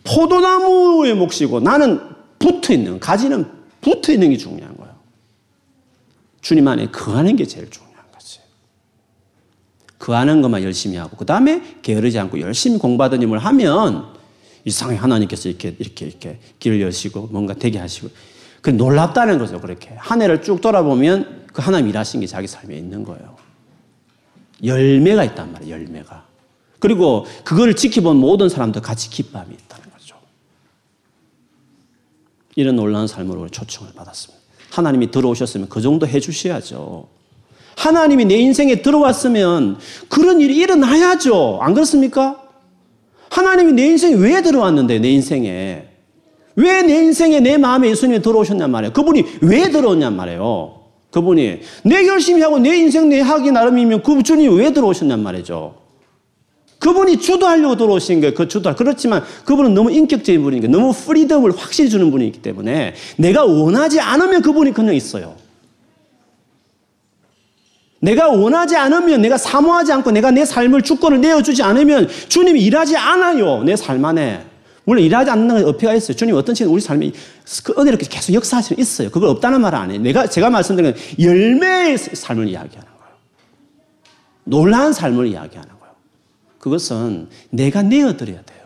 포도나무의 0.03 1.15
몫이고 1.15 1.59
나는 1.59 2.01
붙어 2.39 2.73
있는 2.73 2.99
가지는 2.99 3.45
붙어 3.81 4.11
있는 4.11 4.29
게 4.29 4.37
중요한 4.37 4.75
거예요 4.77 4.99
주님 6.41 6.67
안에 6.67 6.87
거하는 6.87 7.35
게 7.35 7.45
제일 7.45 7.69
중요한 7.69 8.03
거지. 8.11 8.39
거하는 9.97 10.41
것만 10.41 10.63
열심히 10.63 10.97
하고, 10.97 11.17
그 11.17 11.25
다음에 11.25 11.61
게으르지 11.81 12.17
않고 12.19 12.39
열심히 12.39 12.77
공부하던 12.79 13.21
일을 13.21 13.39
하면 13.39 14.07
이상하게 14.65 14.97
하나님께서 14.99 15.49
이렇게, 15.49 15.75
이렇게, 15.79 16.05
이렇게 16.05 16.39
길을 16.59 16.81
여시고 16.81 17.27
뭔가 17.31 17.53
되게 17.53 17.79
하시고. 17.79 18.09
그 18.61 18.69
놀랍다는 18.71 19.37
거죠, 19.37 19.59
그렇게. 19.61 19.91
한 19.97 20.21
해를 20.21 20.41
쭉 20.41 20.59
돌아보면 20.59 21.45
그 21.53 21.61
하나님 21.61 21.89
일하신 21.89 22.19
게 22.19 22.27
자기 22.27 22.47
삶에 22.47 22.75
있는 22.77 23.03
거예요. 23.03 23.37
열매가 24.63 25.23
있단 25.25 25.53
말이에요, 25.53 25.75
열매가. 25.75 26.28
그리고 26.79 27.25
그걸 27.43 27.75
지켜본 27.75 28.17
모든 28.17 28.49
사람도 28.49 28.81
같이 28.81 29.09
기쁨이 29.09 29.45
있다는 29.53 29.85
거죠. 29.91 30.15
이런 32.55 32.75
놀라운 32.75 33.07
삶으로 33.07 33.49
초청을 33.49 33.93
받았습니다. 33.93 34.39
하나님이 34.71 35.11
들어오셨으면 35.11 35.69
그 35.69 35.81
정도 35.81 36.07
해 36.07 36.19
주셔야죠. 36.19 37.07
하나님이 37.75 38.25
내 38.25 38.35
인생에 38.35 38.81
들어왔으면 38.81 39.77
그런 40.09 40.41
일이 40.41 40.57
일어나야죠. 40.57 41.59
안 41.61 41.73
그렇습니까? 41.73 42.41
하나님이 43.29 43.73
내 43.73 43.85
인생에 43.87 44.15
왜 44.15 44.41
들어왔는데, 44.41 44.99
내 44.99 45.11
인생에. 45.11 45.85
왜 46.55 46.83
내 46.83 46.95
인생에 46.95 47.39
내 47.39 47.57
마음에 47.57 47.89
예수님이 47.89 48.21
들어오셨냔 48.21 48.69
말이에요. 48.69 48.91
그분이 48.91 49.23
왜 49.41 49.69
들어오냔 49.69 50.13
말이에요. 50.15 50.81
그분이 51.11 51.59
내 51.83 52.07
열심히 52.07 52.41
하고 52.41 52.59
내 52.59 52.75
인생 52.75 53.07
내 53.07 53.21
하기 53.21 53.51
나름이면 53.51 54.03
그 54.03 54.21
주님이 54.23 54.55
왜 54.55 54.73
들어오셨냔 54.73 55.21
말이죠. 55.23 55.75
그분이 56.79 57.19
주도하려고 57.19 57.75
들어오신 57.75 58.21
거예요. 58.21 58.33
그 58.33 58.47
주도. 58.47 58.73
그렇지만 58.75 59.23
그분은 59.45 59.73
너무 59.73 59.91
인격적인 59.91 60.41
분이니까 60.41 60.71
너무 60.71 60.93
프리덤을 60.93 61.51
확실히 61.57 61.89
주는 61.89 62.09
분이기 62.09 62.41
때문에 62.41 62.95
내가 63.17 63.43
원하지 63.43 63.99
않으면 63.99 64.41
그분이 64.41 64.73
그냥 64.73 64.95
있어요. 64.95 65.35
내가 68.01 68.29
원하지 68.29 68.77
않으면 68.77 69.21
내가 69.21 69.37
사모하지 69.37 69.91
않고 69.91 70.11
내가 70.11 70.31
내 70.31 70.45
삶을 70.45 70.81
주권을 70.83 71.19
내어주지 71.19 71.63
않으면 71.63 72.07
주님이 72.29 72.61
일하지 72.61 72.95
않아요. 72.95 73.63
내 73.63 73.75
삶 73.75 74.03
안에. 74.03 74.45
물론 74.85 75.03
일하지 75.03 75.29
않는 75.31 75.47
건 75.49 75.65
어폐가 75.65 75.93
있어요. 75.93 76.15
주님 76.15 76.33
어떤 76.33 76.55
식으로 76.55 76.73
우리 76.73 76.81
삶에 76.81 77.11
그 77.63 77.73
어디로 77.75 77.97
계속 77.97 78.33
역사하시는 78.33 78.79
있어요. 78.81 79.11
그걸 79.11 79.29
없다는 79.29 79.61
말은 79.61 79.77
아니에요. 79.77 80.01
내가, 80.01 80.27
제가 80.27 80.49
말씀드린 80.49 80.93
건 80.93 81.01
열매의 81.19 81.97
삶을 81.97 82.47
이야기하는 82.47 82.87
거예요. 82.87 83.13
놀라운 84.45 84.93
삶을 84.93 85.27
이야기하는 85.27 85.69
거예요. 85.69 85.78
그것은 86.59 87.27
내가 87.49 87.81
내어드려야 87.81 88.43
돼요. 88.43 88.59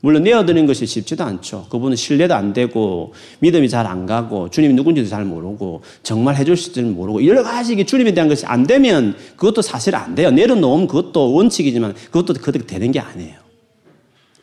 물론 0.00 0.22
내어드리는 0.22 0.66
것이 0.66 0.86
쉽지도 0.86 1.24
않죠. 1.24 1.66
그분은 1.68 1.96
신뢰도 1.96 2.34
안 2.34 2.52
되고 2.52 3.12
믿음이 3.40 3.68
잘 3.68 3.86
안 3.86 4.06
가고 4.06 4.48
주님이 4.50 4.74
누군지도 4.74 5.08
잘 5.08 5.24
모르고 5.24 5.82
정말 6.02 6.36
해주실지는 6.36 6.94
모르고 6.94 7.26
여러 7.26 7.42
가지 7.42 7.84
주님에 7.84 8.14
대한 8.14 8.28
것이 8.28 8.46
안 8.46 8.66
되면 8.66 9.16
그것도 9.36 9.62
사실 9.62 9.96
안 9.96 10.14
돼요. 10.14 10.30
내려놓으면 10.30 10.86
그것도 10.86 11.32
원칙이지만 11.32 11.94
그것도 12.12 12.34
그렇게 12.34 12.60
되는 12.60 12.92
게 12.92 13.00
아니에요. 13.00 13.46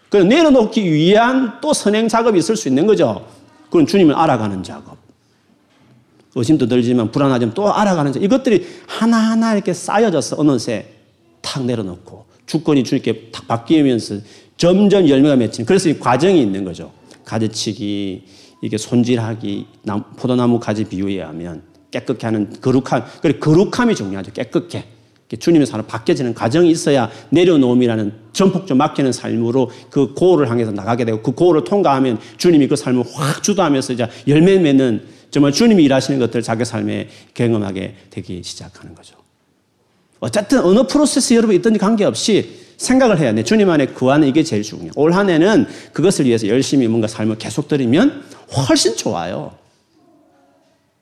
그래서 0.10 0.28
내려놓기 0.28 0.92
위한 0.92 1.60
또 1.62 1.74
선행 1.74 2.08
작업이 2.08 2.38
있을 2.40 2.56
수 2.56 2.68
있는 2.68 2.86
거죠. 2.86 3.26
그건 3.66 3.86
주님을 3.86 4.14
알아가는 4.14 4.64
작업. 4.64 4.98
의심도 6.36 6.68
들지만 6.68 7.12
불안하지만 7.12 7.54
또 7.54 7.74
알아가는 7.74 8.12
작업. 8.12 8.24
이것들이 8.26 8.68
하나하나 8.88 9.54
이렇게 9.54 9.74
쌓여져서 9.74 10.36
어느새 10.40 10.88
탁 11.42 11.64
내려놓고 11.64 12.26
주권이 12.46 12.84
주님께 12.84 13.30
탁 13.32 13.48
바뀌면서 13.48 14.18
점점 14.58 15.08
열매가 15.08 15.36
맺히는 15.36 15.66
그래서 15.66 15.90
이 15.90 15.98
과정이 16.00 16.42
있는 16.42 16.64
거죠. 16.64 16.92
가지치기, 17.26 18.24
이게 18.62 18.78
손질하기, 18.78 19.66
포도나무 20.18 20.60
가지 20.60 20.84
비유에 20.86 21.22
하면 21.22 21.64
깨끗게 21.92 22.26
하는 22.28 22.50
거룩함, 22.62 23.06
그래 23.22 23.38
거룩함이 23.40 23.96
중요하죠. 23.96 24.32
깨끗게. 24.32 24.86
주님의 25.40 25.66
사람 25.66 25.88
바뀌어지는 25.88 26.36
과정이 26.36 26.70
있어야 26.70 27.10
내려놓음이라는 27.32 28.14
전폭적 28.34 28.78
맡기는 28.78 29.12
삶으로 29.12 29.72
그 29.90 30.14
고를 30.14 30.50
향해서 30.50 30.72
나가게 30.72 31.06
되고 31.06 31.24
그 31.24 31.32
고를 31.32 31.64
통과하면 31.64 32.20
주님이 32.38 32.68
그 32.68 32.76
삶을 32.76 33.04
확 33.14 33.42
주도하면서 33.42 33.94
이제 33.94 34.08
열매 34.28 34.60
맺는 34.60 35.08
정말 35.32 35.52
주님이 35.52 35.84
일하시는 35.86 36.20
것들 36.20 36.44
자기 36.44 36.64
삶에 36.66 37.10
경험하게 37.34 37.96
되기 38.12 38.44
시작하는 38.44 38.94
거죠. 38.94 39.23
어쨌든 40.24 40.60
어느 40.60 40.88
프로세스 40.88 41.34
여러분 41.34 41.54
있든지 41.58 41.78
관계없이 41.80 42.62
생각을 42.78 43.20
해야 43.20 43.36
돼. 43.36 43.44
주님 43.44 43.70
안에 43.70 43.88
구하는 43.88 44.26
이게 44.26 44.42
제일 44.42 44.64
중요해요. 44.64 44.94
올한 44.96 45.30
해는 45.30 45.68
그것을 45.92 46.26
위해서 46.26 46.48
열심히 46.48 46.88
뭔가 46.88 47.10
삶을 47.10 47.38
계속 47.38 47.68
드리면 47.68 48.24
훨씬 48.56 48.96
좋아요. 48.96 49.54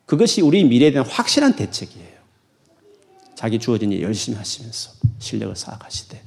그것이 0.07 0.41
우리 0.41 0.63
미래에 0.63 0.91
대한 0.91 1.07
확실한 1.07 1.55
대책이에요. 1.55 2.07
자기 3.35 3.59
주어진 3.59 3.91
일 3.91 4.01
열심히 4.01 4.39
하시면서 4.39 4.93
실력을 5.19 5.55
쌓아가시되. 5.55 6.19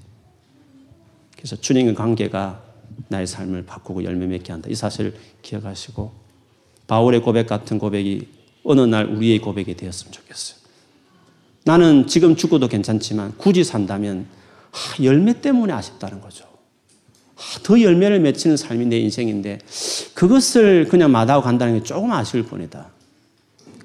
그래서 1.37 1.57
주님의 1.57 1.97
관계가 1.97 2.63
나의 3.09 3.27
삶을 3.27 3.67
바꾸고 3.67 4.05
열매 4.05 4.27
맺게 4.27 4.53
한다. 4.53 4.69
이 4.71 4.75
사실을 4.77 5.17
기억하시고 5.43 6.13
바울의 6.87 7.23
고백 7.23 7.49
같은 7.49 7.81
고백이 7.81 8.29
어느 8.63 8.83
날 8.83 9.07
우리의 9.07 9.41
고백이 9.41 9.75
되었으면 9.75 10.13
좋겠어요. 10.13 10.64
나는 11.65 12.07
지금 12.07 12.37
죽어도 12.37 12.69
괜찮지만 12.69 13.35
굳이 13.39 13.65
산다면 13.65 14.27
아, 14.71 15.03
열매 15.03 15.41
때문에 15.41 15.73
아쉽다는 15.73 16.21
거죠. 16.21 16.45
아, 17.37 17.41
더 17.63 17.81
열매를 17.81 18.21
맺히는 18.21 18.57
삶이 18.57 18.87
내 18.87 18.99
인생인데 18.99 19.59
그것을 20.15 20.87
그냥 20.89 21.11
마다하고 21.11 21.43
간다는 21.43 21.79
게 21.79 21.83
조금 21.83 22.13
아쉬울 22.13 22.45
뿐이다. 22.45 22.91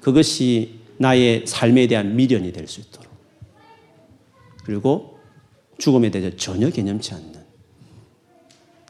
그것이 0.00 0.80
나의 0.98 1.46
삶에 1.46 1.86
대한 1.86 2.14
미련이 2.16 2.52
될 2.52 2.68
수 2.68 2.80
있도록. 2.80 3.10
그리고 4.64 5.18
죽음에 5.78 6.10
대해서 6.10 6.36
전혀 6.36 6.68
개념치 6.70 7.14
않는 7.14 7.40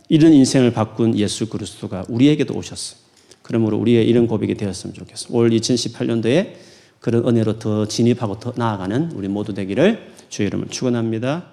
이런 0.08 0.32
인생을 0.32 0.72
바꾼 0.72 1.16
예수 1.16 1.48
그리스도가 1.48 2.04
우리에게도 2.08 2.52
오셨어요. 2.52 2.98
그러므로 3.42 3.78
우리의 3.78 4.08
이런 4.08 4.26
고백이 4.26 4.56
되었으면 4.56 4.94
좋겠어요. 4.94 5.32
올 5.36 5.50
2018년도에 5.50 6.54
그런 7.00 7.26
은혜로 7.26 7.58
더 7.58 7.86
진입하고 7.86 8.38
더 8.38 8.52
나아가는 8.56 9.12
우리 9.12 9.28
모두 9.28 9.54
되기를 9.54 10.12
주의 10.28 10.46
이름을 10.46 10.68
축원합니다. 10.68 11.44